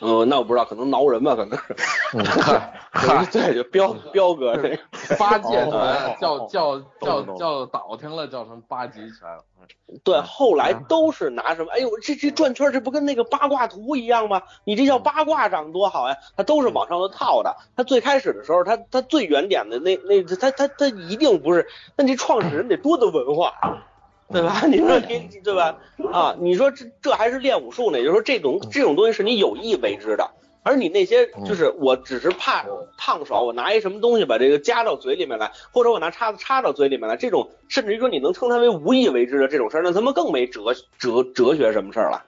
[0.00, 1.76] 呃，那我不知道，可能挠人吧，可能是。
[3.30, 4.78] 对，就彪彪哥这
[5.16, 9.28] 八戒拳叫叫叫叫倒腾了，叫成八极拳。
[10.02, 11.70] 对，后来都是拿什么？
[11.72, 14.42] 哎呦，这这转圈，这不跟那个八卦图一样吗？
[14.64, 16.16] 你这叫八卦掌多好呀！
[16.36, 17.54] 它都是往上头套的。
[17.76, 21.68] 它最开始的时候，它它最原点的那那，它它它一定不是。
[21.96, 23.52] 那这创始人得多的文化。
[24.32, 24.62] 对吧？
[24.66, 25.76] 你说你对吧？
[26.12, 27.98] 啊，你说这这还是练武术呢？
[27.98, 30.30] 也就是说，这种这种东西是你有意为之的，
[30.62, 32.64] 而你那些就是我只是怕
[32.96, 42.24] 烫手，我拿一什么东西把这个夹到嘴里面来，或者我拿叉子插到嘴里面来，这种甚至于说你能称它为无意为之的这种事儿，那他妈更没哲哲哲学什么事儿了。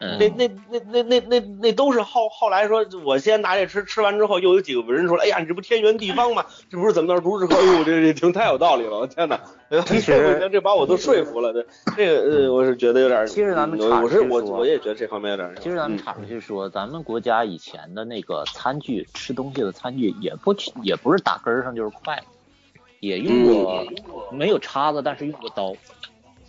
[0.00, 6.44] 那那那那那那那都是后后来说，我先拿这吃，吃完之后又有几个文人说，哎呀，你这不天圆地方吗？
[6.68, 7.46] 这不是怎么着如是？
[7.46, 9.40] 哎呦，这这听太有道理了，我天哪！
[9.86, 13.26] 其实这把我都说服了，这这个呃，我是觉得有点。
[13.26, 15.52] 其实咱们我是我我也觉得这方面有点。
[15.60, 22.26] 其实咱们插出去说，咱们国家以前的那个餐具，吃东西的餐具也不也不是打根上就是筷子，
[23.00, 23.84] 也用过
[24.30, 25.72] 没有叉子，但是用过刀。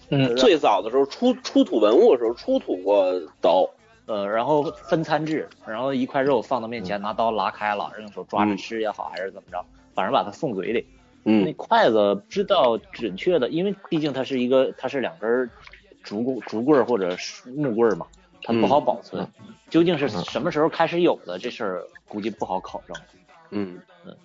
[0.09, 3.67] 嗯，最早的时候出出土文物的时候出土过刀，
[4.05, 9.65] 呃，然后分餐制，然后一块肉放到面前，拿刀拉开了，用手抓着吃也好，还是怎么着，
[9.95, 10.85] 反正把它送嘴里。
[11.23, 15.49] 嗯，那筷子知道准确的，因为毕竟它是一个，它是两根
[16.03, 17.17] 竹棍竹棍或者
[17.55, 18.05] 木棍嘛，
[18.43, 19.27] 它不好保存。
[19.71, 22.95] 究竟是什么时候开始有的这事儿，估计不好考证。
[23.49, 24.15] 嗯嗯，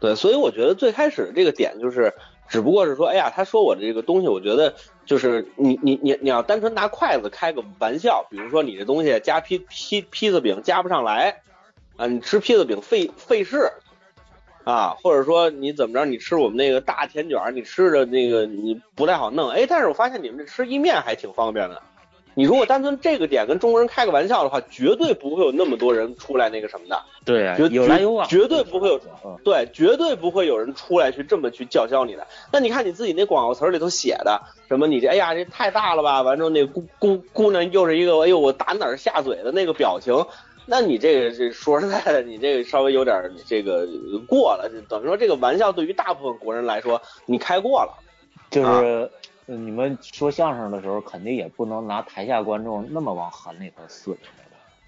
[0.00, 2.12] 对，所以我觉得最开始这个点就是。
[2.48, 4.74] 只不过是说，哎呀，他说我这个东西，我觉得
[5.06, 11.42] 就是你你你你要单纯拿筷子开个玩笑，比如说你这东西加披披披萨饼加不上来，
[11.96, 13.72] 啊，你吃披萨饼费费事，
[14.64, 21.82] 啊，或者说你怎么着，你吃我们那个大甜卷，你吃着那个你不太好弄，哎，但是我发现你们这吃意面还挺方便的。
[22.34, 27.00] 你如果单纯这个点跟中国人开个玩笑的话，绝对不会有那么多人出来那个什么的。
[27.24, 29.00] 对啊，有来有往，绝对不会有，
[29.44, 32.26] 对，绝对不会有人出来去这么去叫嚣你的。
[32.52, 34.86] 那你看你自己那广告词里头写的什么？
[34.86, 36.22] 你这哎呀，这太大了吧？
[36.22, 40.12] 完之后那姑姑姑娘又是一个哎呦我打哪儿下嘴的那个表情，
[40.66, 43.86] 那你这个这说实在的，你这个稍微有点这个
[44.26, 47.94] 过了，等于说这个玩笑对于大部分国人来说你开过了，
[48.50, 49.08] 就是。
[49.46, 54.16] 你们说相声的时候，肯定也不能拿台下观众那么往狠里头损，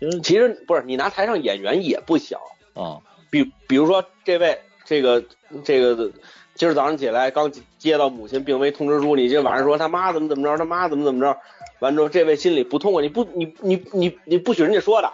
[0.00, 2.40] 就是其实不是你拿台上演员也不小，
[2.74, 5.24] 啊，比比如说这位这个
[5.64, 6.10] 这个
[6.54, 11.38] 今儿早上起来刚接到母亲病危通知书，你这晚上说他妈怎么怎么着，他妈怎么怎么着，
[11.80, 15.12] 完之后这位心里不痛快，你不你你你你不许人家说的，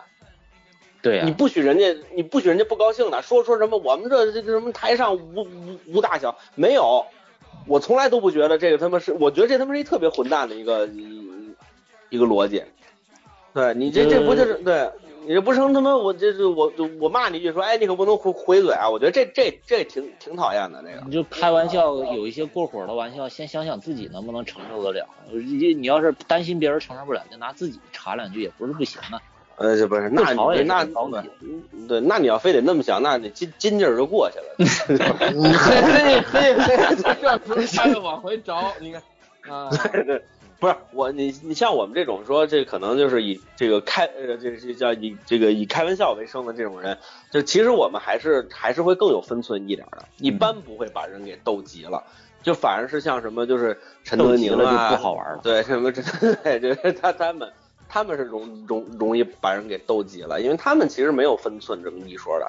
[1.02, 7.04] 对呀、你不许人家你不许人家不高兴的，说说什么我们这这这什么台上无无无大小没有，
[7.66, 11.54] 我从来都不觉得这个他妈是，我觉得这他妈是一特别混蛋的一个一
[12.10, 12.62] 一个逻辑，
[13.54, 14.90] 对你这这不就是对。
[15.24, 18.90] 你这不成他妈我这是我我骂你一句说，哎，你可不能回回嘴啊！
[18.90, 21.00] 我觉得这这这挺挺讨厌的那个。
[21.06, 25.06] 你就开玩笑，有一些过火的玩笑，先想想自己能不能承受得了。
[25.30, 29.22] 你你要是担心别人承受不了，就拿自己插两句也不是不行啊。
[29.62, 30.84] 呃，这不是，那那
[31.88, 34.44] 对，那你要非得那么想，那你金金劲儿就过去了。
[34.58, 39.02] 嘿嘿嘿嘿，这时候他就往回找，你看
[39.48, 40.22] 啊，对，
[40.58, 46.96] 不是我，你你像我们这种说这可能就是以这个开呃这这叫以这个以开玩笑为生的这种人，
[47.30, 52.02] 就其实我们还是还是会更有分寸一点的，一般不会把人给逗急了，
[52.42, 55.40] 就反而是像什么就是陈德宁啊，就不好玩了。
[55.42, 56.02] 对什么这
[56.44, 57.50] 对就是他他们
[57.92, 62.46] 他们是容容容易把人给逗急了，因为他们其实没有分寸这么一说的。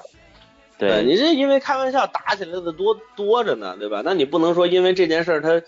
[0.78, 4.00] 对，你这因为开玩笑打起来的多多着呢，对吧？
[4.02, 5.62] 那你不能说因为这件事儿他，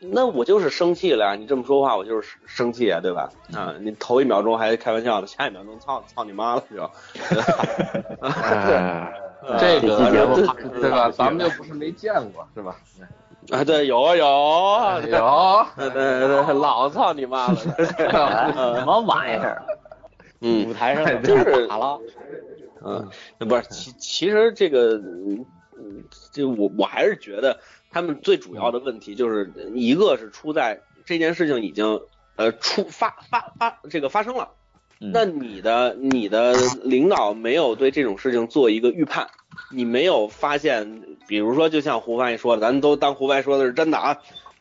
[0.00, 1.36] 那我就是生气了呀。
[1.36, 3.30] 你这么说话，我就是生气啊，对吧？
[3.54, 6.82] 啊，你头一秒钟还开玩笑呢，下一秒钟操操你妈了就。
[8.20, 9.12] 哎，
[9.60, 10.34] 这个这期节目
[10.80, 11.10] 对吧？
[11.12, 12.76] 咱们又不是没见过，是吧？
[13.50, 17.56] 啊，对，有啊有啊， 对有，对对，老操你妈了。
[18.76, 19.62] 什么玩意儿？
[20.40, 20.68] 嗯。
[20.68, 22.00] 舞台上就就是了，
[22.84, 25.44] 嗯，那不是，其其实这个，嗯
[25.78, 27.58] 嗯，这我我还是觉得
[27.90, 32.00] 他们最主要的问题就是一个是出在这件事情已经
[32.36, 34.65] 呃出发发发这个发生了，嗯
[34.98, 39.28] 那你的你的领导没有对这种事情做一个预判，
[39.70, 44.16] 你没有发现，比如说就像胡翻译说的，咱都当胡翻译说的是真的啊。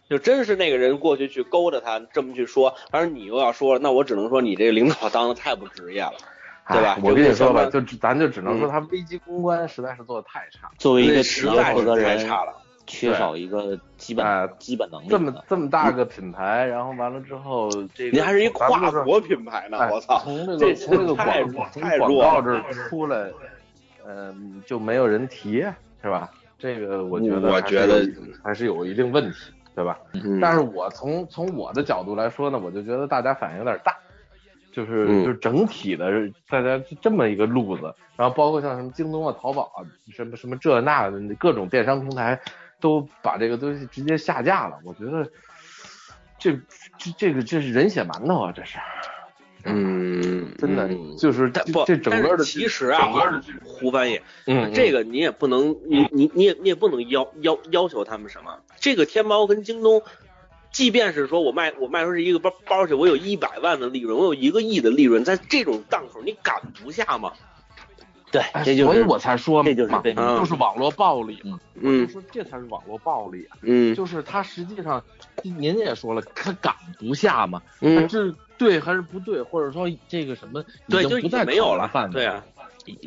[0.07, 6.13] 就真是那个人过去去勾着他，这么去说，而你又要说，那我只能说你这个领导当的太不职业了。
[6.67, 10.69] 对吧哎我跟你说吧，就咱就只能说嗯他危机公关实在是做的太差。
[10.77, 12.53] 作为一个对企业实在是负责人，太差了。
[12.87, 15.07] 缺少一个基本、哎基本能力。
[15.07, 20.19] 这么这么大个品牌，然后完了之后，这个你还是一跨国品牌呢，哎我操！
[20.23, 23.31] 从这这个从这个太广从广告这儿出来，
[24.07, 25.65] 嗯，就没有人提，
[26.01, 26.29] 是吧？
[26.57, 28.07] 这个我觉得我觉得
[28.43, 29.99] 还是有一定问题，对吧？
[30.13, 33.93] 嗯但是我从从我的角度来说呢，我就觉得大家反应有点大，
[34.71, 36.09] 就是、嗯就是整体的
[36.49, 42.39] 大家就这么一个路子，然后包括像什么京东啊、淘宝啊，什么什么这那的各种电商平台
[42.85, 45.27] 都把这个东西直接下架了，我觉得
[46.37, 46.51] 这
[46.99, 48.77] 这这个这是人血馒头啊，这是。
[49.63, 53.09] 嗯，真的嗯就是但不，这这整个的其实啊，
[53.63, 58.59] 胡翻译，嗯这个你也不能，你你你也你也不能要要要求他们什么。
[58.79, 60.03] 这个天猫跟京东，
[60.71, 67.33] 即便是说我卖我卖出去一个包包去，我有一百万的利润，我有一个亿的利润，在这种档口，你敢不下吗？
[68.35, 71.57] 对，哎这就是所以我才说嘛，这就是被嗯就是网络暴力嘛。
[71.75, 75.01] 我嗯就说这才是网络暴力啊，嗯就是他实际上，
[75.41, 82.43] 您也说了，他赶不下嘛，他嗯，这对还是不对，或者说这个什么已对，就已经不再没有了对啊，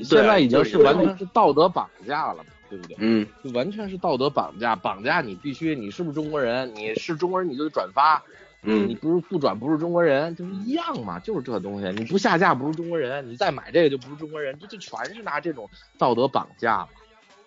[0.03, 2.97] 现在已经是完全是道德绑架了嘛，对不对？
[3.01, 8.23] 嗯就完全是道德绑架，绑架你必须你是不是中国人，你是中国人你就得转发，
[8.62, 16.88] 你嗯不是不转不是中国人，就是一样嘛，就是这东西，你不下架不是中国人，你再买这个就不是中国人，这就全是拿这种道德绑架嘛，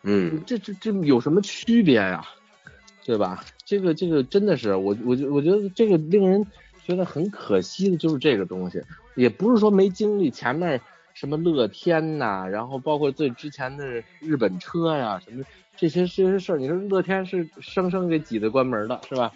[0.04, 2.24] 嗯这这这有什么区别呀？
[3.04, 3.44] 对吧？
[3.66, 6.46] 这个这个真的是我我觉我觉得这个令人
[6.86, 8.82] 觉得很可惜的就是这个东西，
[9.16, 10.80] 也不是说没经历前面
[11.14, 13.84] 什么乐天呐、然后包括最之前的
[14.20, 15.44] 日本车呀、什么
[15.76, 19.32] 这些这些事儿，你说乐天是生生给挤得关门的，是吧？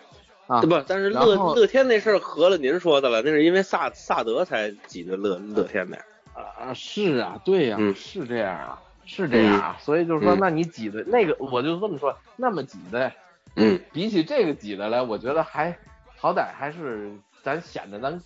[0.47, 0.83] 啊，对不？
[0.87, 6.03] 但是乐乐天那事儿合了您说的了，那是因为萨萨德才挤的乐乐天的呀。
[6.33, 13.11] 啊，是啊，对呀、嗯是这样啊，是这样啊，所以就是说，嗯那你挤的那个，我就这么说，那么挤的，
[13.55, 15.75] 嗯比起这个挤的来，我觉得还
[16.17, 17.09] 好歹还是
[17.41, 18.21] 咱显得咱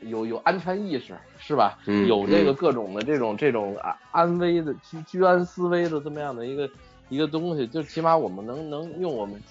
[0.00, 1.78] 有有安全意识，是吧？
[1.86, 6.68] 嗯有这个各种的这种这种安安危的居居安思危的这么样的一个
[7.08, 9.42] 一个东西，就起码我们能能用我们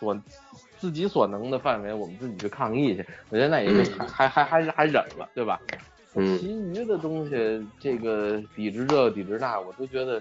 [0.00, 0.12] 所
[0.80, 5.60] 自己所能的范围，我们自己去抗议去，我觉得那也就还还还还是还忍了，对吧？
[6.14, 10.20] 嗯其余的东西，这个抵制这抵制那，我都觉得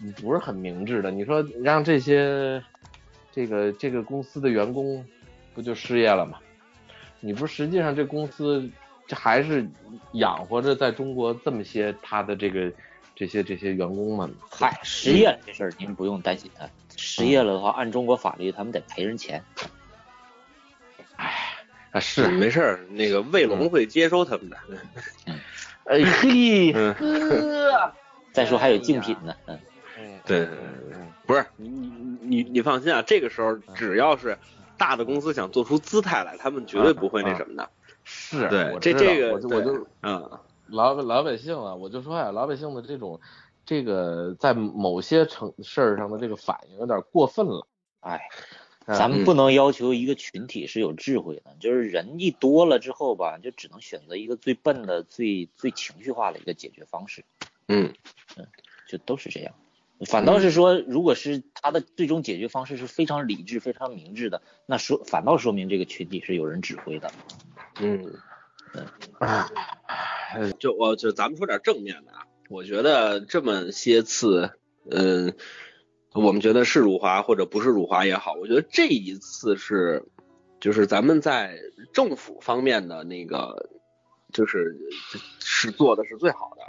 [0.00, 1.10] 嗯不是很明智的。
[1.10, 2.62] 你说让这些
[3.30, 5.02] 这个这个公司的员工
[5.54, 6.38] 不就失业了吗？
[7.20, 8.68] 你不实际上这公司
[9.06, 9.66] 这还是
[10.14, 12.70] 养活着在中国这么些他的这个
[13.14, 14.30] 这些这些员工们。
[14.50, 19.42] 嗨，失业了这事儿您不用担心啊，失业了的话，按中国法律他们得赔人钱。
[21.92, 24.56] 啊，是没事儿，那个卫龙会接收他们的。
[25.84, 26.94] 哎嘿嗯。
[26.94, 27.92] 呵，
[28.32, 30.48] 再说还有竞品呢，嗯，对，
[31.26, 34.38] 不是你你你你放心啊，这个时候只要是
[34.76, 37.70] 大的公司想做出姿态来，他们绝对不会那什么的。
[38.04, 40.40] 是，对这这个我就我就嗯。
[40.68, 43.20] 老老百姓啊，我就说呀，老百姓的这种
[43.66, 47.66] 这个在某些成事儿上的这个反应有点过分了。
[48.00, 57.24] 哎，嗯咱们不能要求一个群体是有智慧的，就是人一多了之后吧，就只能选择一个最笨的、最最情绪化的一个解决方式，
[57.68, 57.92] 嗯
[58.36, 58.46] 嗯
[58.88, 59.54] 就都是这样。
[60.06, 67.08] 反倒是说，如果是他的最终解决方式是非常理智、非常明智的，那说反倒说明这个群体是有人指挥的。
[67.78, 68.12] 嗯，
[69.20, 69.48] 啊，
[70.58, 74.50] 就我就咱们说点正面的啊，我觉得这么些次，
[74.90, 75.36] 嗯，
[76.14, 80.04] 我们觉得是辱华或者不是辱华也好，我觉得这一次是，
[80.60, 81.58] 就是咱们在
[81.92, 83.70] 政府方面的那个，
[84.32, 84.76] 就是
[85.40, 86.62] 是做的是最好的。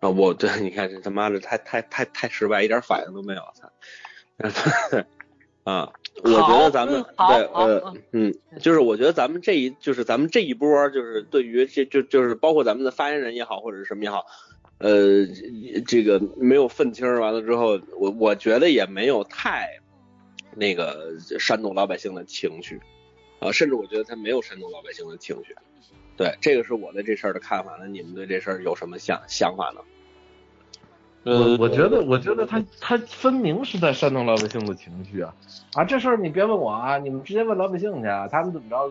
[0.00, 3.68] 啊，我对你看这他妈的太太太太失败，一点反应都没有，操！
[5.64, 14.24] 啊，我觉得咱们对呃嗯，就是我觉得咱们这一就是咱们这一波，就是对于这就就是包括咱们的发言人也好，或者是什么也好，
[14.78, 15.26] 呃，
[15.86, 19.68] 这个没有愤青，完了之后，我我觉得也没有太
[20.54, 22.80] 那个煽动老百姓的情绪
[23.40, 25.54] 啊，甚至我觉得他没有煽动老百姓的情绪。
[26.16, 27.76] 对，这个是我对这事儿的看法。
[27.80, 29.80] 那你们对这事儿有什么想想法呢？
[31.24, 35.34] 我我觉得，我觉得他他分明是在煽动老百姓的情绪啊
[35.74, 35.84] 啊！
[35.84, 38.90] 这事儿你别问我啊，你们直接问老百姓去啊，他们怎么着，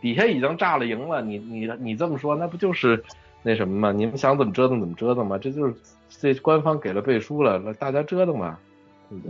[0.00, 3.02] 底下已经炸了营了，你你你这么说，那不就是
[3.42, 3.92] 那什么嘛？
[3.92, 5.38] 你们想怎么折腾怎么折腾嘛？
[5.38, 5.74] 这就是
[6.08, 8.58] 这官方给了背书了，那大家折腾吧。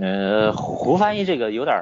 [0.00, 1.76] 呃，胡翻译这个有点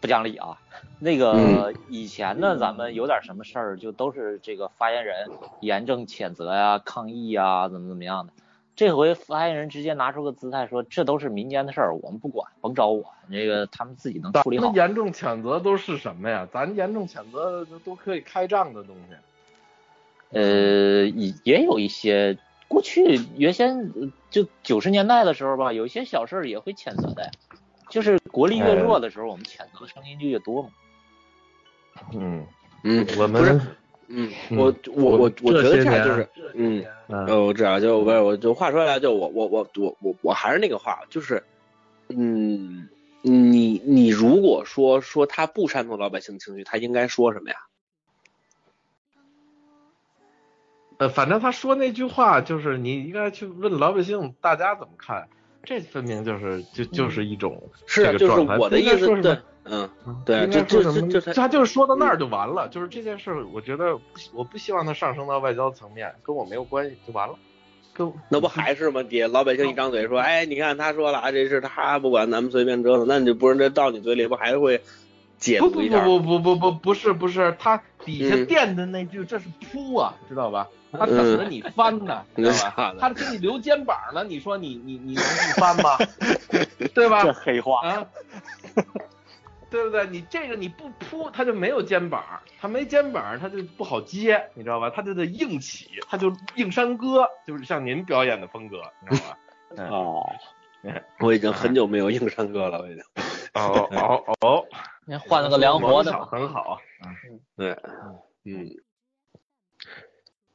[0.00, 0.58] 不讲理啊。
[0.98, 5.28] 那个以前呢，咱们有点什么事儿，就都是这个发言人
[5.60, 8.32] 严正谴责呀、抗议呀，怎么怎么样的。
[8.74, 14.72] 这回发言人直接拿出个姿态说，这都是民间的事儿，我们不管，甭找我，那个他们自己能处理好那。
[14.74, 16.46] 严重谴责都是什么呀？
[16.52, 19.14] 咱严重谴责都都可以开仗的东西。
[20.36, 22.36] 呃，也也有一些
[22.68, 27.30] 过去原先呃就九十年代的时候吧，有一些小事儿也会谴责的呀。
[27.88, 30.68] 就是国力越弱的时候，我们谴责的声音就越多嘛。
[32.12, 32.44] 嗯，
[32.82, 33.60] 嗯，我不是们
[34.08, 41.42] 嗯，嗯我我我我觉得这样就是，嗯，嗯呃，我知道，就不是，我就话说回来，就我我我我我我还是那个话，就是，
[42.08, 42.88] 嗯，
[43.22, 47.56] 你你如果说说他不煽动老百姓情绪，他应该说什么呀？
[50.98, 55.28] 呃，反正他说那句话就是你应该去问老百姓大家怎么看，
[55.62, 58.56] 这分明就是就就是一种是啊，就是这个状态。
[58.58, 63.98] 我的意思，对嗯，嗯对应该这说什么这这这他就是说到那儿就完了，就是这件事儿，我觉得
[64.32, 67.34] 我不希望它上升到外交层面，跟我没有关系就完了，
[67.92, 69.02] 跟那不还是吗？
[69.02, 74.80] 底下老百姓一张嘴说， 哎，你看他说了啊，这事他不管，咱们随便折腾，那你就不是这到你嘴里不还会
[75.38, 76.04] 解不不读一下？
[76.04, 80.66] 不不不不不是不是，他底下嗯垫的那句这是铺啊，知道吧？
[80.92, 82.94] 他等着你翻呢，嗯知道吧？
[83.00, 85.98] 他给你留肩膀呢，你说你你你能不翻吗？
[86.94, 87.22] 对吧？
[87.22, 88.06] 这黑话，啊，
[89.68, 90.06] 对不对？
[90.06, 92.24] 你这个你不铺，他就没有肩膀，
[92.60, 94.88] 他没肩膀，他就不好接，你知道吧？
[94.88, 99.38] 他就得硬起，他就硬山歌，就是像您表演的风格，你知道吧？
[99.76, 100.32] 嗯哦，
[101.18, 103.02] 我已经很久没有硬山歌了，我已经。
[103.54, 104.64] 哦哦哦，
[105.06, 106.78] 您换了个凉活的很好，
[107.56, 107.70] 对，
[108.44, 108.70] 嗯，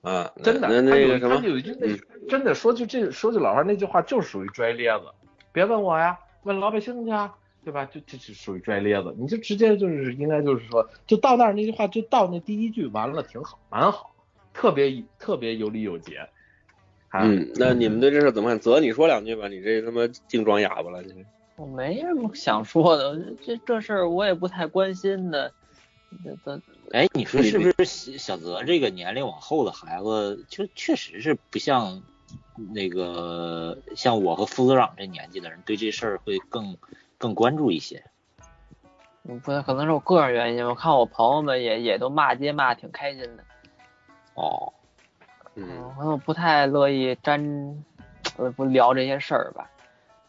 [0.02, 0.68] 啊，真的。
[0.68, 1.88] 那那个什么，他有一句那
[2.28, 5.06] 真的说句这说句老话，那句话就是属于拽咧子，
[5.52, 7.36] 别问我呀，问老百姓去啊。
[7.64, 7.86] 对吧？
[7.86, 14.16] 就这是属于拽咧子，你就直接就是应该就是说，就到那儿那句话，就到那第一句完了，挺好，蛮好，
[14.52, 16.28] 特别特别有理有节。
[17.10, 18.60] 啊，嗯，那你们对这事怎么看？
[18.60, 21.24] 泽，你说两句吧，你这他妈净装哑巴了，你
[21.62, 25.53] 我没什么想说的，这这事儿我也不太关心的。
[26.24, 26.59] 这这
[26.91, 32.01] 哎，你说是不是小小泽这个年龄往后的孩子，就确实是不像
[32.74, 36.76] 那个像我和副组长这年纪的人，对这事儿会更
[37.20, 38.03] 更关注一些。
[39.24, 43.43] 嗯不可能是我个人原因，我看我朋友们也也都骂街骂挺开心的。
[44.34, 44.74] 哦，
[45.53, 47.39] 嗯，嗯，可能我不太乐意沾，
[48.38, 49.70] 呃，不聊这些事儿吧。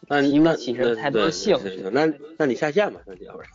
[0.07, 3.49] 那提不那起人太多对兴趣那那你下线吧，那要不然，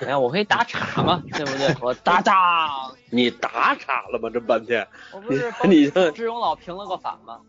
[0.02, 1.76] 哎呀，我可以打岔嘛，对不对？
[1.80, 4.30] 我打岔， 你打岔了吗？
[4.32, 7.40] 这半天，我不是帮你这志勇老平了个反吗？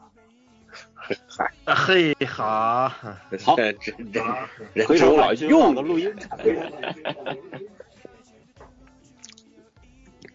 [1.28, 4.24] 嗨， 嘿好，好这这这
[4.74, 6.14] 人回头中老用的录音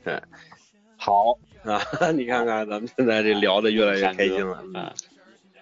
[0.02, 0.20] 对，
[0.96, 1.80] 好啊，
[2.12, 4.56] 你看看咱们现在这聊的越来越开心了。
[4.74, 4.92] 啊，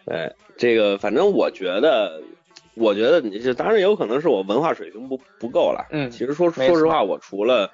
[0.05, 2.23] 对，这个反正我觉得，
[2.75, 5.87] 我觉得你这当然也有可能是我文化水平不不够了。
[5.91, 7.71] 嗯其实说说实话，我除了，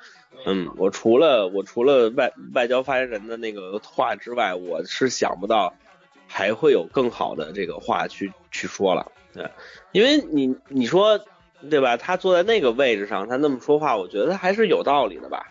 [0.46, 5.72] 嗯，我除了我除了外外交发言人的那个话之外，我是想不到
[6.26, 9.10] 还会有更好的这个话去去说了。
[9.32, 9.48] 对，
[9.92, 11.20] 因为你你说
[11.70, 11.96] 对吧？
[11.96, 15.46] 他坐在那个位置上，他那么说话，我觉得还是有道理的吧。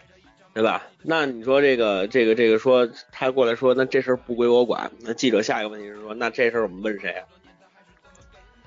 [0.57, 0.87] 对吧？
[1.03, 4.91] 那你说这个这个这个说他过来说，那这事儿不归我管。
[5.01, 7.27] 那记者下一个问题是说，那这事儿我们问谁啊？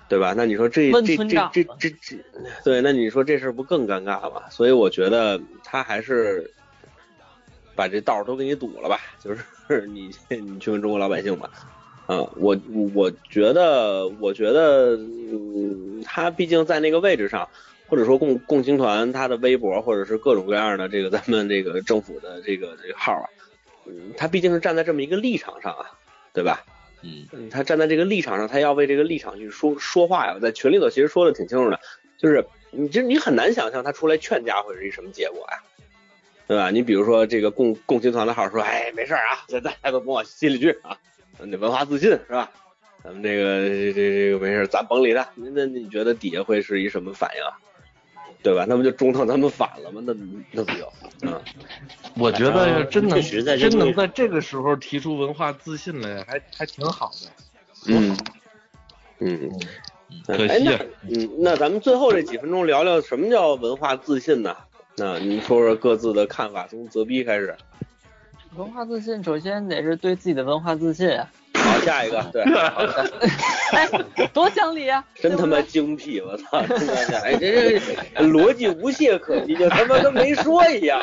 [0.08, 0.32] 对吧？
[0.36, 2.16] 那你说这问这这这这这，
[2.64, 4.42] 对，那你说这事儿不更尴尬吗？
[4.50, 6.48] 所以我觉得他还是
[7.74, 9.42] 把这道儿都给你堵了吧，就是
[9.90, 11.50] 你你去问中国老百姓吧。
[12.06, 12.56] 啊，我
[12.94, 17.48] 我觉得，我觉得，嗯，他毕竟在那个位置上，
[17.90, 23.26] 或者说共共青团他的微博，或者是各种各样的这个咱们这个政府的这个这个号啊，
[23.84, 25.90] 嗯，他毕竟是站在这么一个立场上啊，
[26.32, 26.64] 对吧？
[27.02, 30.38] 嗯，嗯，他站在这个立场上，他要为这个立场去说说话呀。
[30.40, 31.80] 在群里头其实说的挺清楚的，
[32.16, 35.58] 就是你这你很难想象他出来劝架会是一什么结果呀，
[36.46, 36.70] 对吧？
[36.70, 40.96] 你比如说这个共共青团的号说，哎，没事儿啊，这大家都甭往心里去啊，
[41.38, 42.50] 你文化自信是吧？
[43.02, 45.26] 咱们这个这这这个没事，咱甭理他。
[45.34, 47.56] 那那你觉得底下会是一什么反应啊？
[48.42, 48.64] 对吧？
[48.68, 50.02] 那不就中腾他们反了吗？
[50.04, 50.14] 那
[50.52, 50.86] 那不就
[51.30, 51.40] 啊？
[52.16, 57.30] 我觉得要真能真能在这个时候提出文化自信来，还还挺好的。
[57.86, 58.16] 嗯
[59.18, 59.50] 嗯。
[60.26, 64.56] 哎，可惜啊，那嗯，那咱们最后这几分钟聊聊什么叫文化自信呢？
[64.96, 67.56] 那您说说各自的看法，从泽逼开始。
[68.56, 71.30] 文化自信首先得是对自己的文化自信啊！
[71.70, 73.10] 好，下一个， 对，好的
[73.72, 73.88] 哎，
[74.32, 75.04] 多讲理啊！
[75.14, 76.62] 真他妈精辟，我操！
[76.66, 81.00] 真他妈，哎，这这逻辑无懈可击，就他妈跟没说一样。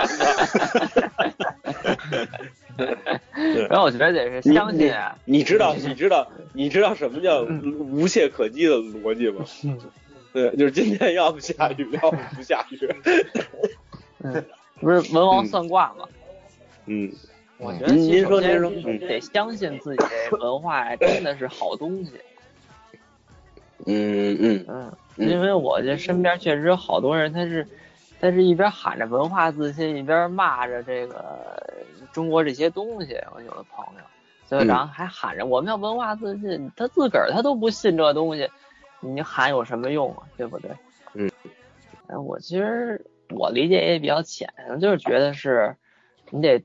[3.70, 9.46] 然后我觉得得是相信啊，你知道，你知道，你知道什么叫无懈可击的逻辑吗？
[10.34, 12.96] 对，就是今天要不下雨，要不不下雨。
[14.24, 14.44] 嗯，
[14.80, 16.06] 不是文王算卦吗？
[16.86, 17.12] 嗯
[17.60, 22.20] 我觉得其实首先说您说嗯得相信自己这文化 真的是好东西。
[23.86, 27.68] 嗯嗯嗯，嗯因为我这身边确实有好多人，他是
[28.20, 31.62] 他是一边喊着文化自信，一边骂着这个
[32.12, 33.18] 中国这些东西。
[33.34, 34.04] 我有的朋友，
[34.48, 38.50] 所以嗯然后还喊着我们要文化自信，他自个儿他都不信这东西，
[39.00, 40.24] 你喊有什么用啊？
[40.38, 40.72] 对不对？
[41.14, 41.30] 嗯，
[42.08, 44.50] 哎，我其实我理解也比较浅，
[44.82, 45.76] 就是觉得是
[46.32, 46.62] 你得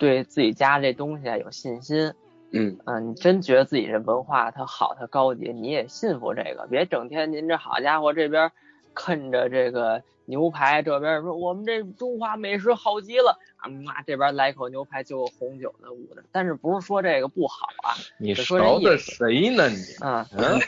[0.00, 2.12] 对自己家这东西啊有信心。
[2.52, 8.50] 嗯嗯，你真觉得自己这文化它好，它高级，你也信服这个，别整天您这好家伙这边
[8.92, 17.94] 啃着这个牛排，这边说我们这中华美食好极了，啊妈这边来口牛排就有红酒的捂的，但是不是说这个不好啊？
[18.18, 19.76] 你就说勺的这意思谁呢你？
[20.00, 20.58] 啊，嗯，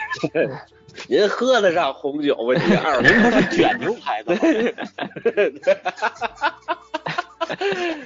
[1.08, 2.54] 您喝得上红酒吗？
[2.64, 4.40] 您二您不是卷牛排的吗？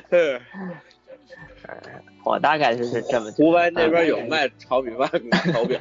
[2.25, 3.59] 我大概就是这么湖得。
[3.59, 5.79] 湾那边有卖炒米饭跟炒饼。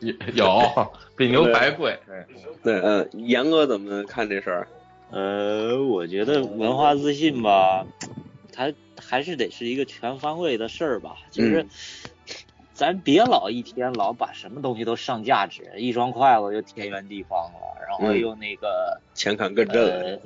[0.00, 1.98] 有有比牛排贵。
[2.62, 4.68] 对，嗯，严哥怎么看这事儿？
[5.10, 7.86] 呃，我觉得文化自信吧，
[8.52, 11.62] 它还是得是一个全方位的事儿吧，就是。
[11.62, 11.68] 嗯
[12.74, 20.20] 咱别老一天老把什么东西都上价值，一双筷子又天圆地方了，然后嗯又那个、钱坎更呃震，，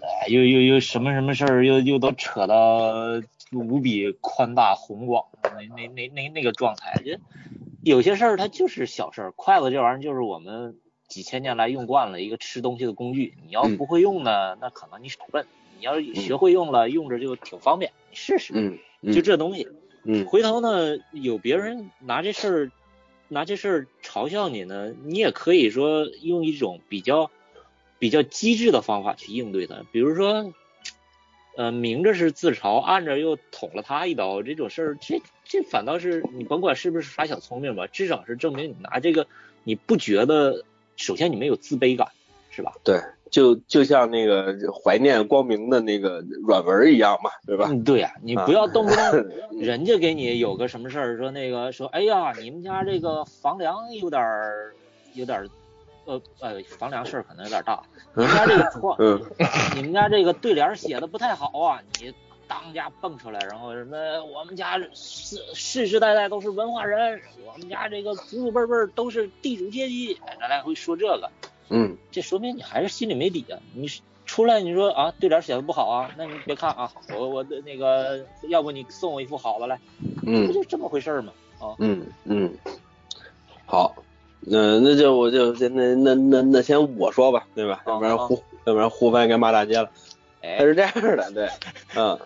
[0.00, 2.56] 哎又又又什么什么事儿，又又都扯到
[3.52, 7.18] 无比宽大宏广的那那那那那个状态，就
[7.82, 10.78] 有些事儿它就是小事儿，筷子这玩意儿就是我们
[11.08, 13.76] 几千年来用惯了一个吃东西的工具，你要嗯。
[13.76, 15.44] 不会用呢，那可能你手笨；
[15.76, 18.52] 你要是学会用了，用着就挺方便，你试试，
[19.12, 19.66] 就，这东西。
[20.04, 20.24] 嗯。
[20.26, 22.72] 回头呢，有别人拿这事儿
[23.28, 27.30] 拿这事儿嘲笑你呢，你也可以说用一种比较
[27.98, 30.52] 比较机智的方法去应对它，比如说，
[31.60, 39.26] 呃，明着是自嘲，暗着又捅了他一刀，这种事儿，这这反倒是你甭管是不是耍小聪明吧，至少是证明你拿这个
[39.62, 40.64] 你不觉得，
[40.96, 42.08] 首先你没有自卑感，
[42.50, 42.72] 是吧？
[42.82, 42.98] 对，
[43.30, 47.66] 就就像那个怀念光明的那个软文一样嘛，对吧？
[47.68, 49.04] 嗯，对呀、你啊不要动不动
[49.60, 54.72] 人家给你有个什么事儿，说那个说，哎呀，你们家这个房梁有点儿
[55.12, 55.46] 有点儿
[56.04, 57.82] 呃呃房梁事儿可能有点大，
[58.14, 59.20] 你们家这个窗，嗯。
[59.76, 62.12] 你们家这个对联写的不太好啊，你
[62.48, 71.30] 当家蹦出来，然后什么我们家世世世代代都是文化人，我们家这个祖祖辈辈都是地主阶级，哎咱来回说这个，
[71.68, 71.96] 嗯。
[72.10, 73.88] 这说明你还是心里没底啊，你
[74.26, 79.78] 出来你说啊对联写的不好啊，那你别看啊，我我的那个要不你送我一副好的来，
[80.26, 81.32] 嗯不嗯就这么回事儿吗？
[81.60, 82.52] 啊，嗯嗯，
[83.66, 83.94] 好，
[84.40, 87.82] 那那就我就先那那那那先我说吧，对吧？
[87.86, 89.90] 要不然胡要不然胡翻该骂大街了。
[90.42, 91.48] 他哎，是这样的，对，
[91.94, 92.18] 嗯，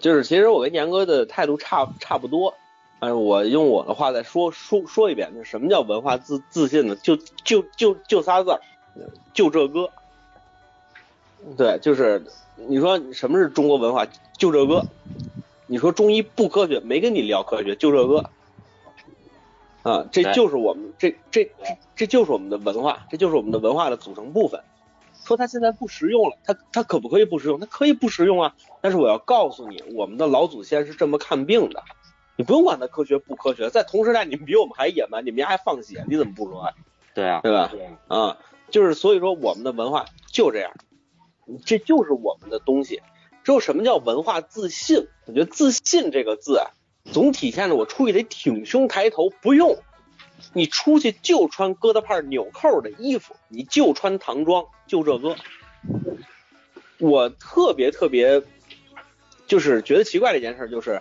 [0.00, 2.52] 就是其实我跟严哥的态度差差不多，
[2.98, 6.96] 但是我用我的话再说说说一遍，那什么叫文化自自信呢？
[6.96, 8.60] 就就就就仨字儿，
[9.32, 9.88] 就这歌。
[11.56, 12.22] 对，就是
[12.56, 14.04] 你说什么是中国文化？
[14.36, 14.84] 就这歌。
[15.66, 18.28] 你说中医不科学，没跟你聊科学，就这歌。
[19.82, 24.62] 啊，这就是我们这这这这就是我们的文化，这就是我们的文化的组成部分。
[25.24, 27.60] 说它现在不实用了，它它可不可以不实用？
[27.60, 28.54] 它可以不实用啊。
[28.80, 31.82] 但是我要告诉你，我们的老祖先是这么看病的，
[32.36, 36.72] 你不用管它科学不科学，在同时代你们比我们还野蛮，你们家还放血，你怎么不说啊？
[37.14, 37.70] 对啊，对吧？
[38.08, 38.38] 啊，
[38.70, 40.72] 就是所以说我们的文化就这样，
[41.64, 43.02] 这就是我们的东西。
[43.44, 45.06] 之后什么叫文化自信？
[45.26, 46.70] 我觉得自信这个字啊，
[47.12, 49.78] 总体现着我出去得挺胸抬头，不用
[50.52, 55.36] 你出去就穿疙瘩帕纽扣的衣服，你就穿唐装，就这个。
[56.98, 58.42] 我特别特别，
[59.46, 61.00] 就是觉得奇怪的一件事就是，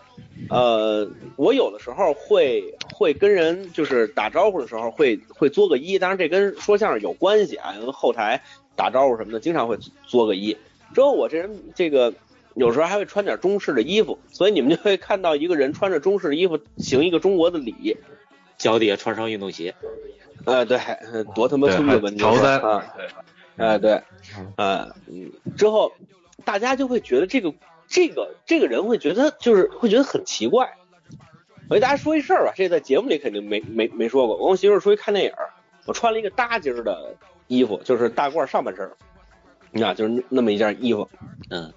[0.49, 8.41] 呃，我有的时候会会跟人就是打招呼的时候会会作个揖，当然这跟说相声有关系啊，跟后台
[8.75, 10.55] 打招呼什么的经常会作个揖。
[10.93, 12.13] 之后我这人这个
[12.59, 17.97] 有时候还会穿点中式的衣服，所以你们就会看到一个人穿着中式的衣服行一个中国的礼，
[18.57, 19.73] 脚底下穿双运动鞋，
[20.45, 22.95] 呃，对，呃多他妈对粗的文还乔丹啊，
[23.57, 24.03] 哎、对，
[24.55, 25.93] 啊，嗯，之后
[26.45, 27.53] 大家就会觉得这个
[27.87, 30.75] 这个这个人会觉得就是会觉得很奇怪。
[31.69, 34.35] 我给大家说一事儿吧，这在节目里肯定没没没说过。
[34.35, 35.33] 我跟我媳妇儿出去看电影，
[35.85, 37.15] 我穿了一个搭襟儿的
[37.47, 38.97] 衣服，就是大褂上半身儿，
[39.71, 41.07] 你看就是那么一件衣服，
[41.51, 41.71] 嗯，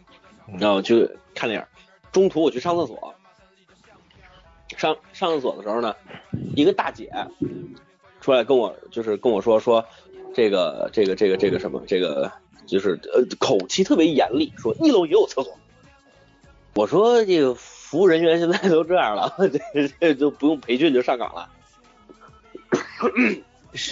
[0.58, 1.66] 然后去看电影，
[2.12, 3.14] 中途我去上厕所，
[4.76, 5.94] 上上厕所的时候呢，
[6.54, 7.10] 一个大姐
[8.20, 9.84] 出来跟我就是跟我说说
[10.34, 12.30] 这个这个这个这个什么这个
[12.66, 15.56] 就是呃口气特别严厉，说一楼也有厕所。
[16.74, 19.34] 我说这个服务人员现在都这样了，
[19.72, 21.48] 这这就不用培训就上岗了。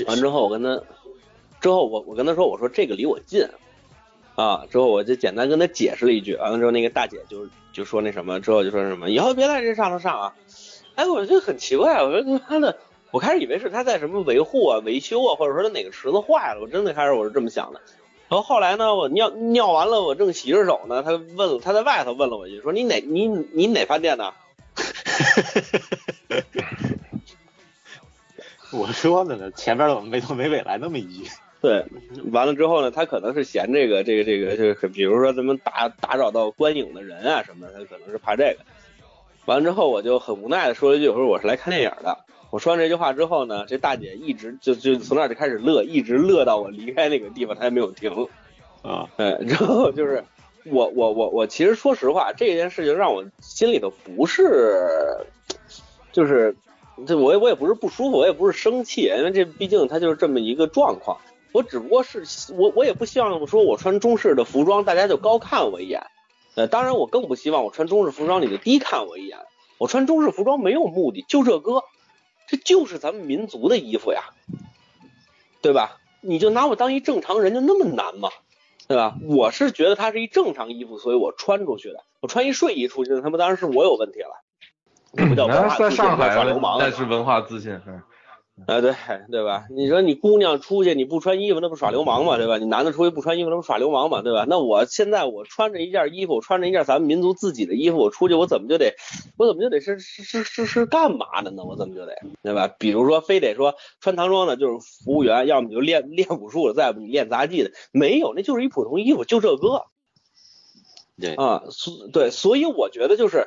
[0.06, 0.82] 完之后我跟他，
[1.60, 3.46] 之后我我跟他说我说这个离我近，
[4.40, 10.34] 啊，之后我就简单跟他解释了一句，完了之后那个大姐就就说那什么，之后就说什么以后别在这上头上啊，
[10.94, 12.78] 哎，我就很奇怪，我说他妈的，
[13.10, 17.80] 我开始以为是他在什么维护啊、维修啊，或者说他哪个池子坏了，我真的开始我是这么想的。
[18.28, 24.32] 然后后来呢，我尿尿完了，我正洗着手呢，他问，他在外头问了我一句，说你哪你你哪饭店的？
[28.72, 31.28] 我说的呢，前边怎么没头没尾来那么一句？
[31.60, 31.84] 对，
[32.32, 38.64] 完了之后呢，他可能是嫌这个这个这个就是比如说咱们打打扰到观影的人啊什么的，他可能是怕这个。
[39.44, 42.16] 完了之后，我就很无奈的说了一句，我说我是来看电影的。
[42.50, 48.26] 我说完这句话之后呢，这大姐一直就就从那儿就开始乐，一直乐到我离开那个地方，她也没有停。
[48.82, 50.24] 啊，哎，然后就是
[50.64, 54.88] 我我我我其实说实话，这件事情让我心里头不是，
[56.10, 56.56] 就是
[57.06, 61.18] 这我也我也不是不舒服，我也不是生气，因为这毕竟它就是这么一个状况。
[61.52, 62.24] 我只不过是
[62.54, 66.02] 我我也不希望说我穿中式的服装大家就高看我一眼，
[66.54, 69.38] 呃，当然我更不希望我穿中式服装你就低看我一眼。
[69.78, 71.84] 我穿中式服装没有目的，就这歌，
[72.46, 74.24] 这就是咱们民族的衣服呀，
[75.62, 75.96] 对吧？
[76.20, 78.28] 你就拿我当一正常人，就那么难吗？
[78.86, 79.16] 对吧？
[79.22, 82.04] 我是觉得它是一正常衣服，所以我穿出去的。
[82.20, 84.42] 我穿一睡衣出去，他妈当然是我有问题了，
[85.16, 87.80] 这不叫文化自信，叫上海耍流氓了那是文化自信。
[87.86, 88.02] 嗯
[88.66, 88.94] 啊，对
[89.30, 89.66] 对吧？
[89.70, 92.36] 你说你姑娘出去你不穿衣服，那不耍流氓吗？
[92.36, 92.58] 对吧？
[92.58, 94.22] 你男的出去不穿衣服，那不耍流氓吗？
[94.22, 94.44] 对吧？
[94.48, 98.94] 那我现在我穿着一件衣服，我穿着一件咱们民族自己的衣服，我出去我怎么就得，
[99.38, 101.64] 我怎么就得是是是是是干嘛的呢？
[101.64, 102.68] 我怎么就得对吧？
[102.68, 109.86] 比如说非得说穿唐装的就是服务员，要么你就练练武术的，再不你练杂技的，没有，那就是一普通衣服，就这个。
[111.18, 113.46] 对啊，所对，所以我觉得就是。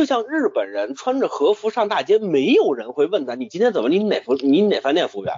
[0.00, 5.34] 就像日本人穿着和服上大街，没有人会问他你今天怎么你哪服你哪饭店服务员？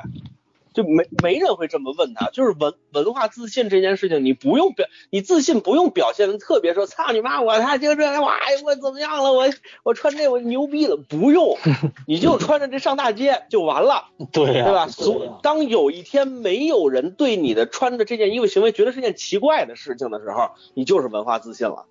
[0.72, 9.46] 就没没人会这么问他，就是文文化自信这件事情，你不用表，你自信不用表现的特别说，操你妈，我他就这，哇，我怎么样了，我
[9.82, 11.58] 我穿这我牛逼了，不用，
[12.06, 14.86] 你就穿着这上大街就完了， 对呀、对吧？
[14.86, 21.86] 所当有一天没有人对你的穿着这件衣服行为觉得是件奇怪的事情的时候，你就是文化自信了。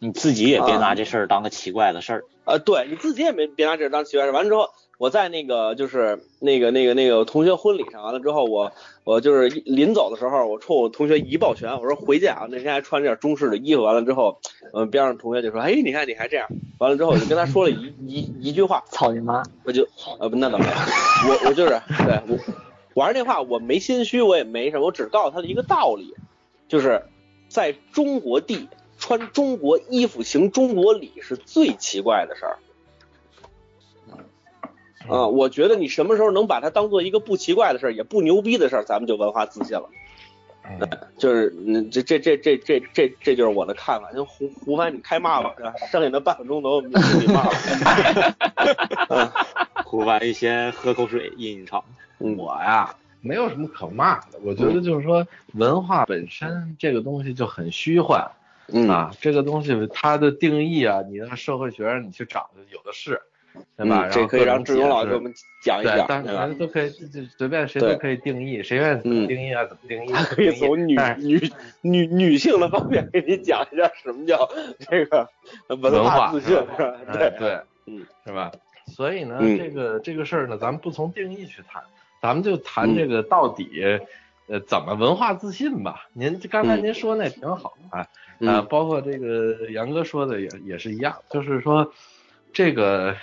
[0.00, 2.24] 你自己也别啊拿这事儿当个奇怪的事儿。
[2.46, 4.32] 呃，对，你自己也没别拿这当奇怪事。
[4.32, 8.72] 完了之后，我在那个就是那个那个那个同学婚礼上完了之后，我
[9.04, 12.46] 我就是临走的时候，我冲我同学一抱拳，我说回见啊。
[12.50, 14.40] 那天还穿着点中式的衣服，完了之后，
[14.72, 16.48] 嗯、边上同学就说，哎，你看你还这样。
[16.78, 19.42] 完了之后，我就跟他说了一 一一句话，操你妈！
[19.64, 19.86] 我就
[20.18, 20.72] 呃不那倒没有，
[21.30, 22.38] 我我就是对我
[22.94, 26.14] 我还是那话，我没心虚，我也没什么，我只告诉他的一个道理，
[26.68, 27.02] 就是
[27.48, 28.66] 在中国地
[29.00, 32.58] 穿中国衣服行中国礼是最奇怪的事儿。
[35.08, 39.88] 啊，我觉得你什么时候能把它当做一个不奇怪的事儿，也不牛逼的事儿，咱们就文化自信了。
[40.78, 40.88] 嗯
[41.18, 44.12] 就是嗯，这这这这这这这就是我的看法。
[44.12, 45.52] 就，胡胡凡你开骂吧，
[45.90, 48.36] 剩下的半个钟头你自己骂吧。
[49.08, 49.28] 嗯
[49.84, 51.82] 胡凡你先喝口水饮一场。
[52.18, 54.38] 嗯我呀，没有什么可骂的。
[54.44, 58.30] 我觉得就是说，文化本身这个东西就很虚幻
[58.72, 63.20] 嗯啊，这个东西它的定义啊，你让社会学上你去找的有的是，
[63.76, 64.06] 对吧？
[64.06, 66.54] 嗯这可以让志勇老师给我们讲一对，讲，但对吧是？
[66.54, 70.10] 都可以，就随便谁都可以定义，谁愿意怎么嗯定义啊，怎么定义。
[70.12, 71.50] 他可以从女女
[71.82, 74.48] 女女性的方面给你讲一下什么叫
[74.88, 75.28] 这个
[75.68, 76.94] 文文化自信，是吧？
[77.12, 78.52] 对，哎对，嗯，是吧？
[78.86, 81.82] 所以呢，嗯这个这个事儿呢，咱们不从定义去谈，
[82.20, 83.68] 咱们就谈嗯这个到底，
[84.50, 86.08] 呃，怎么文化自信吧。
[86.12, 88.04] 您刚才嗯您说那挺好啊，
[88.40, 91.92] 嗯啊，包括这个杨哥说的也也是一样，就是说
[92.52, 93.14] 这个，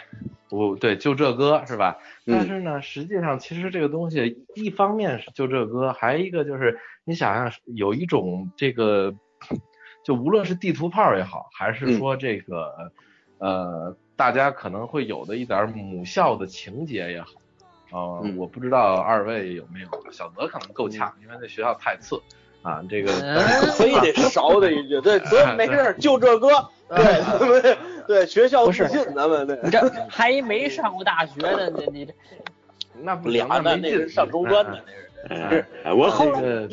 [0.50, 1.98] 我对就这歌是吧？
[2.26, 9.14] 嗯但是呢，实际上其实这个东西，一方面是就这歌，还一个就是你想想有一种这个，
[10.06, 12.94] 就无论是地图炮也好，还是嗯说这个、
[13.40, 17.32] 呃，大家可能会有的一点母校的情节也好。
[17.92, 22.22] 呃，嗯我不知道二位有没有，小泽可能够呛，因为那学校太次
[22.62, 22.82] 啊。
[22.90, 26.50] 这个，嗯但是非得勺他一句，对， 所以没事儿就这歌，
[26.90, 27.78] 对，
[28.08, 29.80] 对学校不是，咱们对你这
[30.10, 32.14] 还没上过大学呢，你你这
[33.02, 35.07] 那不俩行，没劲那那是上中专的，嗯那是。
[35.30, 36.42] 哎我后来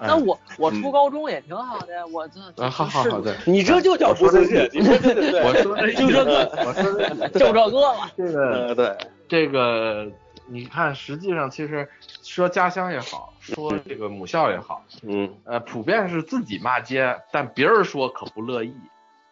[0.00, 8.10] 那我我初高中也挺好的，我这啊，好好好，的，你这就叫不自信，你这对对对，我说的就这个，我说的就 这个了。
[8.16, 8.96] 这个呃对，
[9.28, 10.10] 这个，
[10.46, 11.88] 你看，实际上其实
[12.22, 18.74] 说家乡也好，说这个母校也好，嗯呃，普遍是自己骂街，但别人说可不乐意，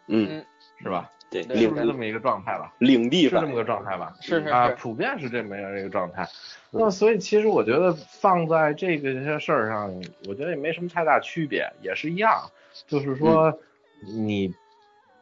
[0.07, 0.45] 嗯，
[0.83, 1.09] 是吧？
[1.43, 2.73] 对是领不是这么一个状态吧？
[2.79, 4.15] 领地是这么个状态吧？
[4.21, 6.27] 是是啊，普遍是这么样一个状态。
[6.71, 9.93] 那么，所以其实我觉得放在这个些事儿上，
[10.27, 12.49] 我觉得也没什么太大区别，也是一样，
[12.87, 13.57] 就是说
[14.01, 14.53] 你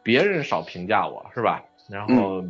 [0.02, 1.62] 别人少评价我是吧？
[1.88, 2.44] 然后，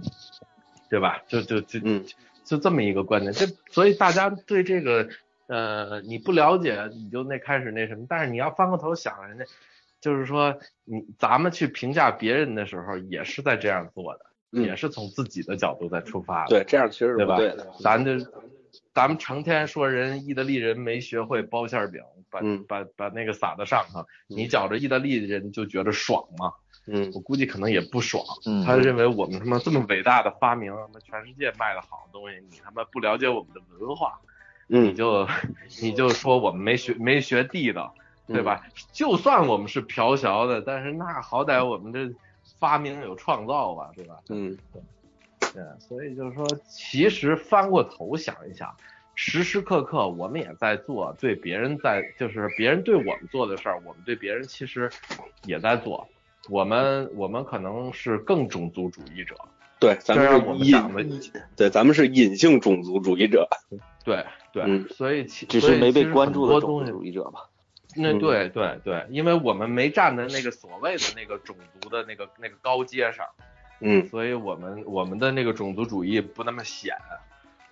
[0.89, 1.23] 对吧？
[1.27, 2.05] 就就就嗯
[2.45, 5.09] 就这么一个观点，这所以大家对这个
[5.47, 9.45] 呃你不了解，你就那开始那什么，但是你要翻过头想，人家
[10.05, 14.62] 就是说你咱们去评价别人的时候，也是在这样做的，嗯。
[14.64, 17.36] 也是从自己的角度在出发的，对，这样其实是对吧？
[17.36, 18.18] 不对的，咱就
[18.92, 22.62] 咱们成天说人意大利人没学会包馅儿饼，把、嗯。
[22.68, 26.52] 把把那个撒在上头，你觉着意大利人就觉得爽吗？
[26.86, 27.11] 嗯。
[27.14, 28.62] 我估计可能也不爽，嗯。
[28.62, 34.20] 他认为我们他妈这么伟大的发明，他妈全世界卖的好的东西，你他妈不了解我们的文化，
[34.66, 35.26] 你嗯就
[35.80, 37.94] 你就说我们没学没学地道，
[38.27, 38.62] 对吧？
[38.93, 42.11] 就算我们是嫖嫖的，但是那好歹我们这
[42.59, 44.16] 发明有创造吧，对吧？
[44.29, 44.57] 嗯
[45.53, 48.75] 对，所以就是说，其实翻过头想一想，
[49.14, 54.91] 时时刻刻我们也在做对别人在，就是别人对我们做的事儿，我们对别人其实
[55.45, 56.09] 也在做。
[56.51, 59.37] 我们我们可能是更种族主义者，
[59.79, 61.20] 对，咱们是隐，
[61.57, 63.49] 对，咱们是隐性种族主义者，
[64.05, 67.49] 对对，嗯所以其只是没被关注的种族主义者吧。
[67.97, 73.26] 那嗯对对对，因为我们没站在那个所谓的那个种族的那个那个高阶上，
[73.80, 76.95] 嗯所以我们我们的那个种族主义不那么显，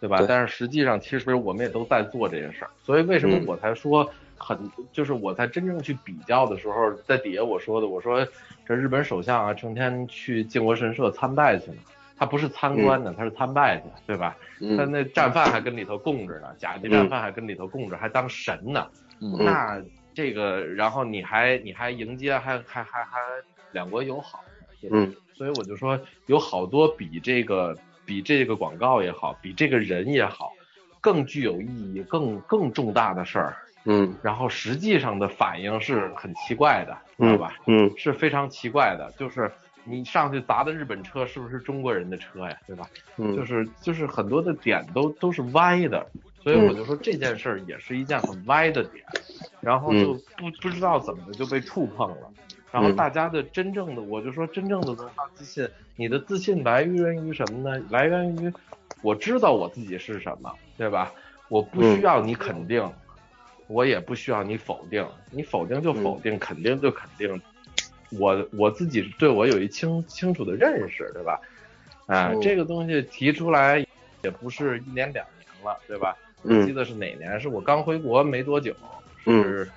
[0.00, 0.18] 对吧？
[0.18, 2.70] 对但是实际上，其实我们也都在做这件事儿。
[2.82, 4.58] 所以为什么嗯我才说很，
[4.92, 8.26] 就是我在真正去比较的时候，在底下我说的，我说
[8.66, 11.78] 这日本首相啊，成天去靖国神社参拜去呢。
[12.14, 14.36] 他不是参观呢，他是参拜去，对吧？
[14.76, 18.86] 他嗯那战犯还跟里头供着呢，甲级战犯还跟里头供着，还当神呢。
[19.20, 19.80] 嗯那
[20.14, 23.18] 这个，然后你还你还迎接，还还还还
[23.72, 24.44] 两国友好，
[24.90, 30.52] 嗯所以我就说，有好多比这个比这个广告也好，比这个人也好，
[31.00, 37.56] 更具有意义、更更重大的事儿，嗯然后实际上的反应是很奇怪的，知道吧？
[37.66, 39.50] 嗯是非常奇怪的，就是
[39.84, 42.56] 你上去砸的日本车是不是中国人的车呀？
[42.66, 42.86] 对吧？
[43.18, 46.06] 嗯，就是就是很多的点都都是歪的，
[46.42, 49.04] 所以我就说这件事儿也是一件很歪的点，
[49.60, 52.30] 然后就不不知道怎么的就被触碰了。
[52.70, 57.84] 然后嗯大家的真正的，我就说真正的文化自信，你的自信来源于什么呢？
[57.90, 58.52] 来源于
[59.02, 61.12] 我知道我自己是什么，对吧？
[61.48, 62.82] 我不需要你肯定，
[63.66, 67.40] 我也不需要你否定，你否定就否定，肯定就肯定。
[68.18, 71.38] 我我自己对我有一清清楚的认识，对吧？
[72.06, 73.86] 啊、嗯这个东西提出来
[74.22, 76.16] 也不是一年两年了，对吧？
[76.42, 77.40] 我记嗯得是哪年？
[77.40, 78.74] 是我刚回国没多久，
[79.26, 79.70] 嗯是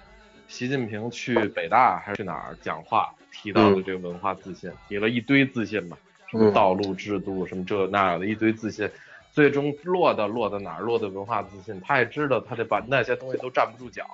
[0.47, 5.97] 习近平去北大还是去哪儿讲话提到的这个文化自信，提了一堆自信嘛，
[6.30, 8.89] 什么嗯道路制度，什么这那的一堆自信，
[9.32, 10.82] 最终落到落到哪儿？
[10.82, 11.80] 落到文化自信。
[11.82, 14.05] 他也知道，他得把那些东西都站不住脚，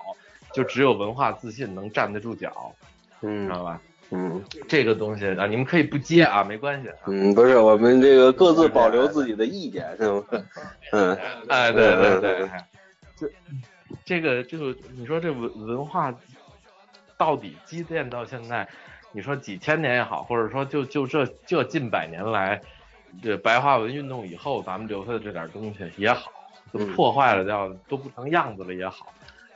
[0.54, 2.74] 就只有文化自信能站得住脚，
[3.20, 3.82] 知嗯道吧？
[4.12, 4.44] 嗯。
[4.68, 6.96] 这个东西啊，你们可以不接啊，没关系啊。
[7.08, 10.24] 嗯，不是，我们这个各自保留自己的意见，是吗？
[10.94, 11.18] 嗯。
[11.50, 12.50] 哎，对对对对，
[13.18, 13.28] 这
[14.06, 16.14] 这个这个，你说这文文化
[17.18, 18.68] 到底积淀到现在，
[19.12, 22.62] 你说几千年也好，或者说就就这这近百年来，
[23.22, 26.32] 这白话文运动以后，咱们留下的这点东西也好，
[26.72, 29.14] 都嗯破坏了掉都不成样子了也好，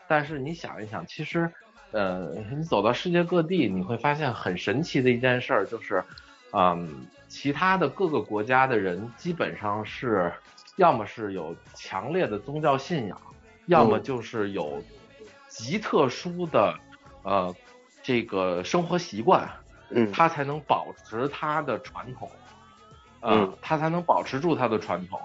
[0.07, 1.49] 但是你想一想，其实，
[1.91, 6.03] 呃，你走到世界各地，你会发现很神奇的一件事儿，就是，
[6.51, 10.33] 嗯，其他的各个国家的人基本上是，
[10.75, 13.17] 要么是有强烈的宗教信仰，
[13.67, 14.03] 要么嗯。
[14.03, 14.81] 就是有
[15.47, 16.77] 极特殊的，
[17.23, 17.55] 呃，
[18.03, 19.49] 这个生活习惯，
[19.89, 20.11] 嗯。
[20.11, 22.29] 他才能保持他的传统，
[23.21, 23.57] 啊、嗯。
[23.61, 25.19] 他才能保持住他的传统。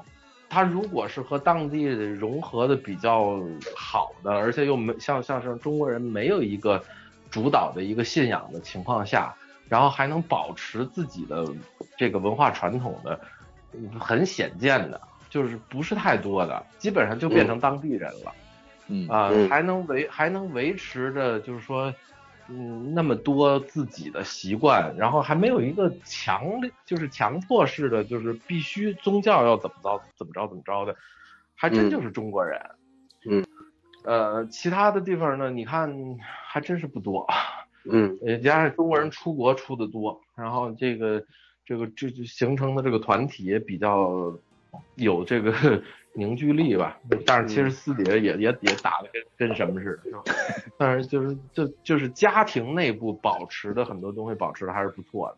[0.50, 3.40] 他如果是和当地融合的比较
[3.76, 6.82] 好的，而且又没像像是中国人没有一个
[7.30, 9.32] 主导的一个信仰的情况下，
[9.68, 11.46] 然后还能保持自己的
[11.96, 13.18] 这个文化传统的，
[13.72, 18.34] 嗯很显见的，就是不是太多的，基本上就变成当地人了。
[18.88, 19.08] 嗯。
[19.08, 19.48] 啊、嗯。
[19.48, 21.94] 还能维还能维持着，就是说，
[22.50, 30.96] 嗯，那么多自己的习惯，然后还没有一个强烈，就是强迫式的，就是必须宗教要怎么着怎么着怎么着的，
[31.54, 31.90] 还真嗯。
[31.90, 32.60] 就是中国人。
[33.26, 33.44] 嗯，
[34.04, 35.94] 呃，其他的地方呢，你看
[36.48, 37.26] 还真是不多，
[37.88, 38.18] 嗯。
[38.26, 41.24] 呃，加上中国人出国出的多，然后这个
[41.64, 44.36] 这个这就形成的这个团体也比较
[44.96, 45.52] 有这个
[46.12, 46.98] 凝聚力吧。
[47.26, 50.34] 但是其实私底下也也也打的跟跟什么似的，
[50.76, 55.36] 但是就是就就是家庭内部保持的很多东西保持的还是不错的。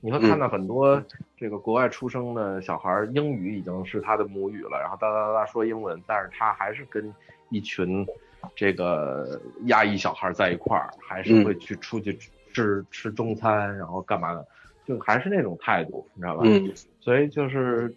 [0.00, 1.02] 你会看到很多
[1.36, 7.12] 这个国外出生的小孩儿，英语已经是他的母语了，然后哒哒哒哒说英文，但是他还是跟
[7.50, 8.06] 一群
[8.54, 12.16] 这个亚裔小孩儿在一块儿，还是会去出去
[12.52, 14.46] 吃吃中餐，然后干嘛的，
[14.86, 16.42] 就还是那种态度，你知道吧？
[16.44, 17.92] 嗯所以就是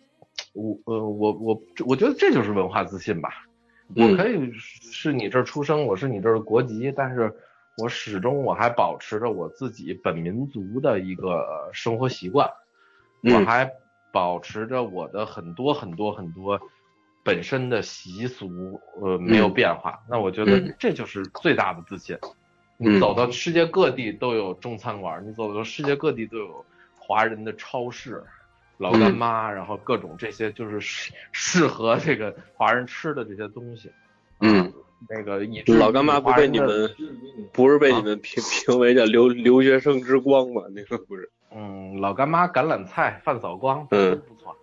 [0.53, 3.29] 我呃我我我觉得这就是文化自信吧。
[3.95, 7.33] 嗯我可以是你这儿出生，我是你这儿的国籍，但是
[7.77, 12.49] 我始终我还保持着我自己本民族的一个生活习惯，
[13.23, 13.69] 嗯我还
[14.13, 16.57] 保持着我的很多很多很多
[17.21, 19.99] 本身的习俗，呃，没有变化。
[20.09, 22.17] 那我觉得嗯这就是最大的自信。
[22.77, 26.65] 嗯你走到世界各地都有中餐馆，你走到世界各地都有
[26.97, 28.23] 华人的超市。
[28.81, 33.91] 老干妈，然后各种这些就是适适合这个华人吃的这些东西。
[34.39, 34.73] 嗯，
[35.07, 36.89] 那个以至于老干妈不被你们
[37.53, 40.63] 不是被你们评评为叫留留学生之光吗？
[40.73, 44.57] 那个不是， 嗯，老干妈、橄榄菜、饭扫光，嗯不错。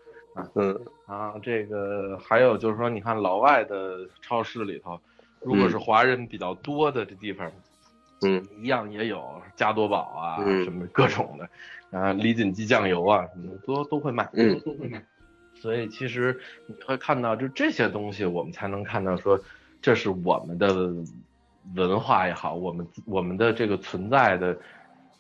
[0.57, 5.01] 嗯啊，这个还有就是说，你看老外的超市里头，
[5.41, 7.51] 如果是华人比较多的这地方，
[8.23, 8.45] 嗯。
[8.61, 10.65] 一样也有加多宝啊，嗯。
[10.65, 14.59] 什么各种的，啊，李锦记酱油啊，什么的都都会卖，嗯。
[14.61, 15.03] 都会卖。
[15.55, 19.41] 所以其实你会看到，就这些东西，我们才能看到说，
[19.83, 20.95] 这是我们的
[21.75, 24.57] 文化也好，我们我们的这个存在的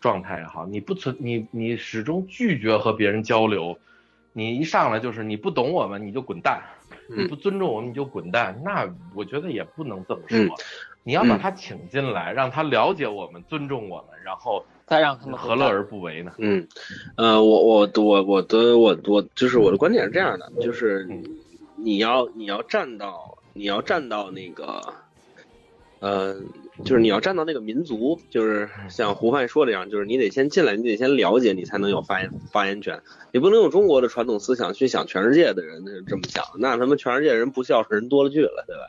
[0.00, 3.76] 状态也好，你不存你你始终拒绝和别人交流，
[4.32, 6.62] 你一上来就是你不懂我们你就滚蛋，
[7.10, 7.18] 嗯。
[7.18, 10.38] 你不尊重我们你就滚蛋，那我觉得也不能这么说。
[10.38, 10.50] 嗯
[11.08, 16.34] 你要把他请进来，让他了解我们，尊重我们，然后再让他们何乐而不为呢？
[16.36, 16.68] 嗯，
[17.16, 21.24] 呃，我我我我的我我就是我的观点是这样的，就是嗯
[21.78, 24.92] 你要你要站到你要站到那个
[26.00, 26.36] 呃，
[26.84, 33.00] 就是你要站到那个民族，就是像胡范说的这样，就是你得先进来，你得先了解，你才能有发言发言权。
[33.32, 38.82] 你不能用中国的传统思想去想全世界的人这么想，那他妈全世界人不孝顺人多了去了，对吧？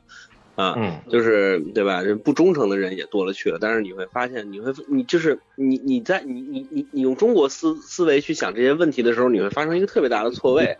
[0.60, 2.02] 啊，嗯就是对吧？
[2.02, 3.58] 人不忠诚的人也多了去了。
[3.62, 10.78] 但是你会发现，你会你就是你你在你你你你用中国思思维去想这些问题的时候，你会发生一个特别大的错位，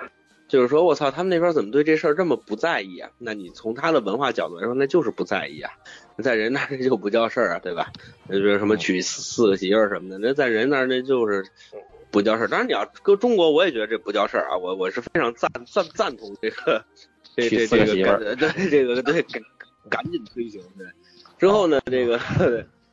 [0.50, 3.10] 就是说我操，他们那边怎么对这事儿这么不在意啊？
[3.20, 5.72] 那你从他的文化角度来说，那就是不在意啊。
[6.22, 7.94] 在人那儿 就不叫事儿啊，对吧？
[8.30, 11.46] 就比如什么娶四四个媳妇儿什么的，那在人那儿那就是
[12.12, 12.48] 不叫事儿。
[12.50, 14.58] 当然你要搁中国，我也觉得这不叫事儿啊。
[14.58, 16.84] 我我是非常赞赞赞同这个
[17.38, 19.26] 这娶这这个对这个对
[19.90, 20.88] 赶赶紧推行对。
[21.38, 22.20] 之后呢，这个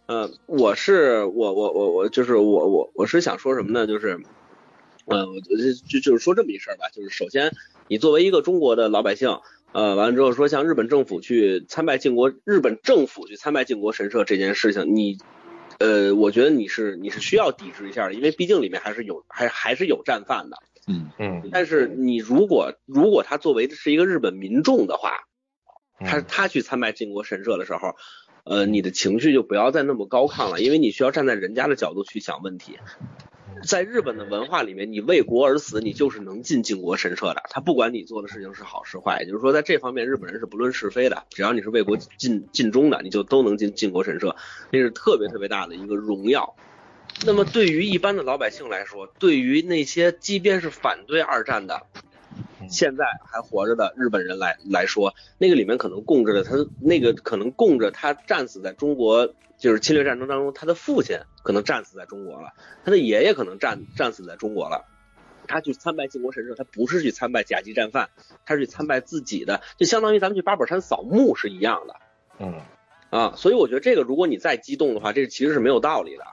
[0.06, 3.86] 呃，我是我我我我就是我我我是想说什么呢？
[3.86, 4.18] 就是。
[5.08, 5.56] 呃，我就
[5.88, 7.54] 就就是说这么一事儿吧，就是首先，
[7.86, 9.38] 你作为一个中国的老百姓，
[9.70, 15.18] 呃，完了之后说向日本政府去参拜靖国，日本政府去参拜靖国神社这件事情，你，
[15.78, 20.56] 呃，我觉得你是你是需要抵制一下的，因为毕竟里面还是有还还是有战犯的。
[20.88, 25.28] 嗯嗯但是你如果如果他作为是一个日本民众的话，
[25.98, 27.96] 他他去参拜靖国神社的时候，
[28.44, 32.78] 呃，你的情绪就不要再那么高亢了，因为你需要站在人家的角度去想问题。
[33.64, 37.42] 在日本的文化里面，你为国而死，你就是能进靖国神社的。
[37.48, 44.36] 他不管你做的事情是好是坏，也就是说，在这方面日本人是不论是非的，只要你是为国尽尽忠的，你就都能进靖国神社，
[44.70, 46.54] 那是特别特别大的一个荣耀。
[47.24, 51.86] 那么对于一般的老百姓来说，对于那些即便是反对二战的，
[52.68, 62.52] 现在还活着的日本人来来说，那个里面可能供着的他那个可能供着他战死在中国，就是侵略战争当中，他的父亲可能战死在中国了，
[62.84, 64.84] 他的爷爷可能战战死在中国了。
[65.48, 68.10] 他去参拜靖国神社，他不是去参拜甲级战犯，
[68.44, 71.96] 他是去参拜自己的，就相当于咱们去八宝山扫墓是一样的
[72.40, 72.60] 嗯
[73.10, 73.34] 啊。
[73.36, 76.24] 所以我觉得这个，如果你再激动的话，这其实是没有道理的。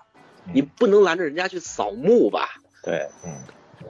[0.51, 2.49] 你不能拦着人家去扫墓吧？
[2.84, 3.32] 对，嗯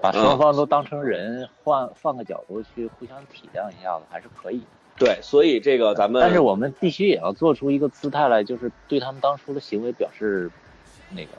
[0.02, 4.62] 把双方都当成人，换换个角度去互相体谅一下子，还是可以。
[4.98, 10.52] 对，所以这个咱们，但是我们必须也要做出一个姿态来，就是对他们当初的行为表示
[11.10, 11.32] 那个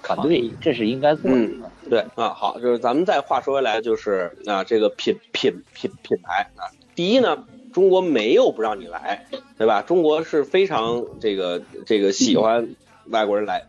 [0.00, 1.36] 反对，这是应该做的。
[1.36, 7.44] 嗯对啊，好，就是咱们再话说回来，就是啊，这个品品品品牌啊，第一呢，
[7.74, 9.26] 中国没有不让你来，
[9.58, 9.82] 对吧？
[9.82, 12.74] 中国是非常这个这个喜欢
[13.10, 13.66] 外国人来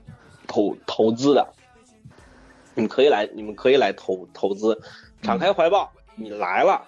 [0.48, 1.46] 投投资的，
[2.76, 4.80] 你们可以来，你们可以来投投资，
[5.22, 6.82] 敞开怀抱，你来了，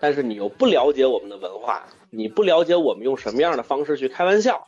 [0.00, 4.66] 但是你又不了解我们的文化，你不了解我们用什么样的方式去开玩笑，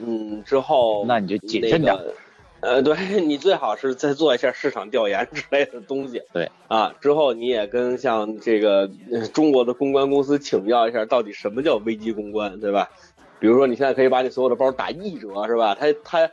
[0.00, 2.14] 嗯，之后那你就谨慎点那个
[2.60, 6.22] 呃，对 你最好是再做一下市场调研之类的东西。
[6.32, 12.90] 对啊，之后你也跟像这个、呃中国的公关公司请教一下，到底什么叫危机公关，对吧？
[13.38, 15.76] 比如说你现在可以把你所有的包打一折，是吧？
[15.78, 16.30] 他他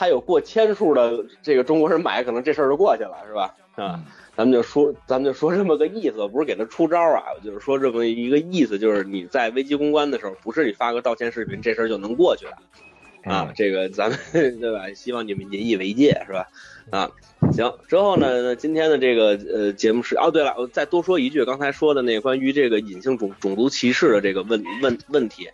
[0.00, 3.54] 他有过千数的这个中国人买，可能这事儿就过去了，是吧？
[3.74, 4.02] 啊，
[4.34, 13.30] 咱们就说咱们就说这么个意思，不是给他出招啊，就是说这么一个意思，就是你在危机公关的时候，不是你发个道歉视频，这事儿就能过去的。
[13.30, 14.18] 啊，这个咱们
[14.58, 14.90] 对吧？
[14.94, 16.48] 希望你们引以为戒，是吧？
[16.88, 17.10] 啊，
[17.52, 25.50] 行，之后呢，今天的这个呃节目是哦，对了，我再多说一句，刚才说的那关于这个隐性种种族歧视的这个问问问题，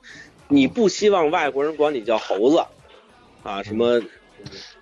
[0.46, 2.64] 你不希望外国人管你叫猴子
[3.42, 3.64] 啊？
[3.64, 4.00] 什么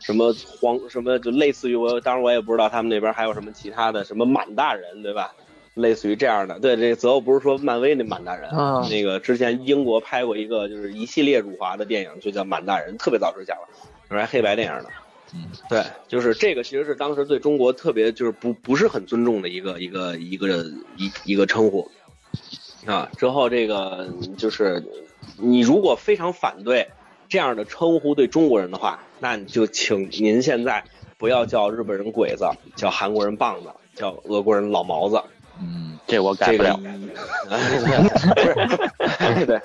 [0.00, 5.34] 什么黄什么就类似于我，当然我也不知道他们那边还有什么其他的什么满大人，对吧？
[5.74, 13.62] 类似于这样的，对，这个择偶不是说漫威那满大人，啊那个之前英国拍过一个就是一系列辱华的电影，就叫满大人，特别早之前了，
[14.08, 14.88] 就是还黑白电影呢。
[15.34, 20.64] 嗯，对，就是这个其实是当时对中国特别就是不不是很尊重的一个一个一个
[20.96, 21.90] 一一个称呼
[22.86, 23.10] 啊。
[23.18, 24.80] 之后这个就是
[25.36, 26.88] 你如果非常反对
[27.34, 30.84] 这样的称呼对中国人的话，那你就请您现在
[31.18, 35.20] 不要叫日本人鬼子，叫韩国人棒子，叫俄国人老毛子。
[35.60, 36.76] 嗯，这我改不了。
[36.76, 37.56] 不
[39.34, 39.60] 是，对。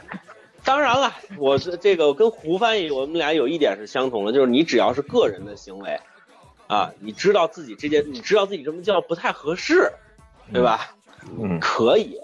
[0.64, 6.00] 当然了，我是这个跟胡翻译，我们俩有一点是相同的，就是你只要是个人的行为，
[6.66, 9.92] 啊，你知道自己这件，你知道自己这么叫不太合适，
[10.52, 10.96] 对吧？
[11.40, 12.20] 嗯可以，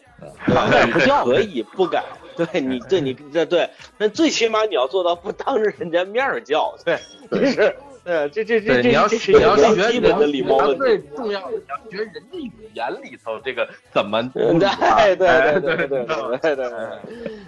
[0.48, 0.68] 对吧？
[0.84, 2.04] 你可以不改，
[2.52, 6.98] 对你对你这 对那最起码你要做到不当着人家面儿叫对
[7.32, 16.70] 就是对这这这这你要是基本的礼貌问题最重要的你要学人家语言里头这个怎么对对对对对对对对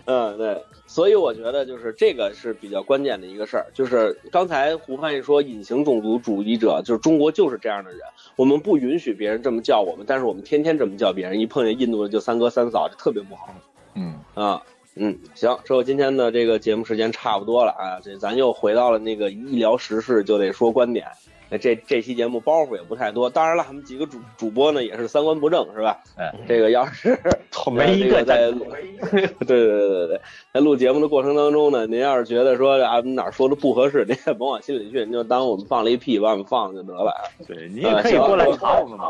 [0.06, 0.64] 嗯对。
[0.88, 8.00] 所以我觉得就是这个是比较关键的一个事儿就是刚才胡潘也说隐形种族主义者就是中国就是这样的人
[8.38, 13.54] 我们不允许别人这么叫我们但是我们天天这么叫别人一碰见印度的就三哥三嫂就特别不好
[13.96, 14.18] 嗯。
[14.34, 14.62] 啊
[15.00, 21.08] 嗯，行，之后今天的这个节目时间差不多了啊，这咱又回到了那个一聊时事就得说观点。
[21.50, 25.98] 那这这期节目包袱也不太多，当然了，我们几个主主播呢也是三观不正，是吧？
[26.18, 27.18] 哎，这个要是
[27.72, 28.66] 没一个在录，
[29.10, 30.22] 对对对对对，
[30.54, 37.14] 在录节目的过程当中呢，您要是觉得说啊哪儿说的不合适，您也甭往心里去，您就当我们放了一屁，把我们放了就得了。
[37.48, 39.06] 对你也可以过来查我们嘛。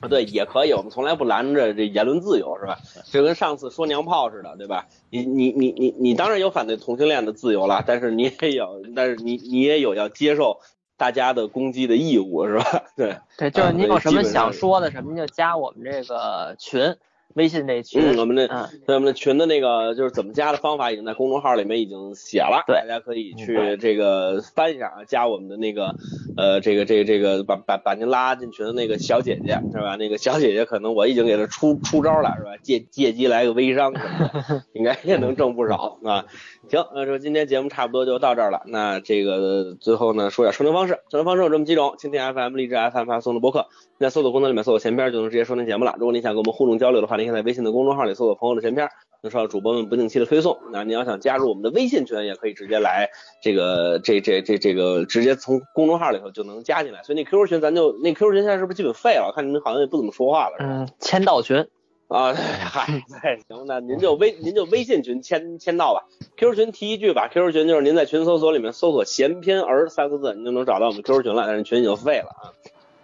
[0.00, 2.78] 啊，对，也可以，我们从来不拦着这言论自由，是吧？
[3.10, 4.86] 就跟上次说娘炮似的，对吧？
[5.10, 10.60] 你你你你你当然有反对同性恋的自由了，但是你也有，但是你你也有要接受
[10.96, 12.84] 大家的攻击的义务，是吧？
[12.96, 16.96] 对对，就是你有什么想说的什么，就加我们这个群，
[17.34, 18.02] 微信那群。
[18.02, 25.94] 嗯，我们的嗯，对我们的群的那个就是怎么加的方法，已经在公众号里面已经写了，对大家可以去这个翻一下啊，加我们的那个
[26.36, 29.96] 呃这个这个这个把把把您拉进群的那个小姐姐是吧？
[29.96, 32.50] 那个小姐姐可能我已经给她出出招了是吧？
[32.62, 36.24] 借借机来个微商什么的， 应该也能挣不少啊。
[36.68, 38.62] 行，那说今天节目差不多就到这儿了。
[38.66, 43.66] 那这个最后呢，说点收听方式，收听方式有这么几种：蜻蜓 FM、荔枝 FM 发送的播客。
[43.98, 45.96] 在搜索功能里面搜索前边就能直接收听节目了。
[45.98, 48.88] 如果你想跟我们互动交流的话，您可以在微信的公众号里搜索朋友的闲篇，
[49.22, 50.56] 能收到主播们不定期的推送。
[50.72, 53.10] 那您要想加入我们的微信群，也可以直接来
[53.42, 57.02] 这个这这这这个直接从公众号里头就能加进来。
[57.02, 59.26] 所以那 QQ 群咱就那 QQ 群现在是不是基本废了？
[59.28, 60.56] 我看你们好像也不怎么说话了。
[60.60, 61.66] 嗯，签到群。
[62.08, 62.86] 啊， 嗨，
[63.22, 66.06] 对，行，那您就微您就微信群签签到吧
[66.38, 72.48] ，QQ 群提一句吧，QQ 群就是您在群搜索里面搜索“闲篇儿”三个字，您就能找到我们 QQ 群了，但是群已经废了啊。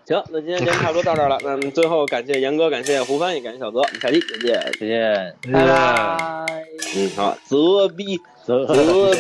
[0.07, 4.73] 行，那今天节目差不多到这儿了， 那么最后感谢严哥，感谢胡翻译，感谢小泽，我们下期再见。
[4.79, 5.35] 再见。
[5.51, 6.47] 拜拜。
[6.95, 8.67] 嗯，好，泽逼，泽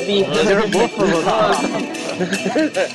[0.04, 2.88] 逼，这是不负责的。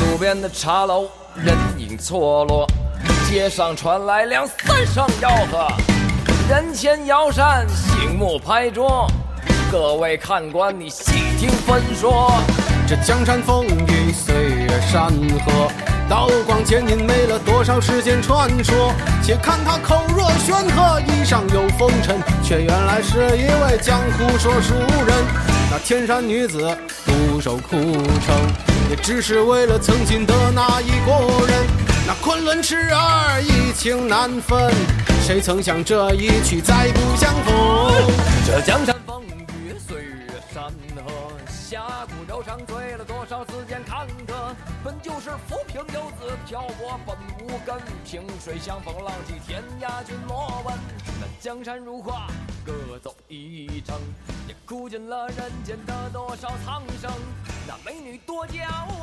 [0.00, 2.66] 路边的茶楼人影错落，
[3.28, 5.68] 街上传来两三声吆喝，
[6.48, 9.06] 人前摇扇，醒目拍桌，
[9.70, 12.32] 各位看官你细听分说。
[12.88, 15.08] 这江山风雨，岁月山
[15.44, 15.68] 河，
[16.08, 18.92] 刀光剑影，没了多少世间传说。
[19.20, 24.74] 且看他口若悬河，衣上有风尘，却原来是一位江湖说书
[25.06, 25.16] 人。
[25.70, 28.36] 那天山女子独守枯城，
[28.88, 31.66] 也只是为了曾经的那一个人。
[32.06, 34.72] 那昆仑痴儿一情难分，
[35.26, 37.92] 谁曾想这一去再不相逢？
[38.46, 38.94] 这江山
[45.38, 50.78] 浮萍游子漂泊本无根，萍水相逢浪迹天涯君莫问。
[51.20, 52.26] 那江山如画，
[52.64, 53.96] 各走一程，
[54.48, 57.10] 也哭尽了人间的多少苍生。
[57.66, 58.54] 那美女多娇，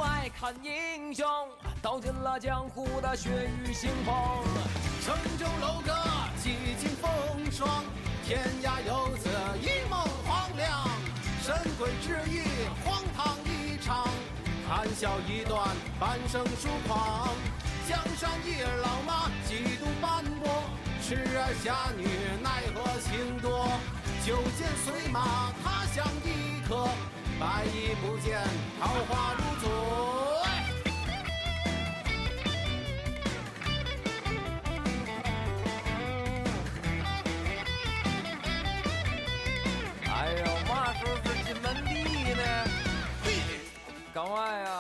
[0.04, 1.26] 爱看英雄，
[1.82, 3.30] 道尽了江湖的血
[3.64, 4.16] 雨腥风。
[5.04, 5.94] 城中楼阁，
[6.42, 7.10] 几经风
[7.52, 7.84] 霜，
[8.26, 9.30] 天涯游子
[9.62, 10.88] 一梦黄粱。
[11.42, 12.42] 神鬼之意，
[12.84, 14.06] 荒唐一场，
[14.68, 17.34] 谈笑一段，半生疏狂。
[17.88, 20.46] 江山一儿老妈，几度斑驳，
[21.02, 22.04] 痴儿侠女
[22.44, 23.70] 奈何情多。
[24.26, 26.90] 酒剑随马，他乡异客，
[27.40, 28.42] 白衣不见
[28.78, 29.66] 桃花如昨。
[40.12, 41.37] 哎呦，嘛事儿？
[44.18, 44.74] 墙外啊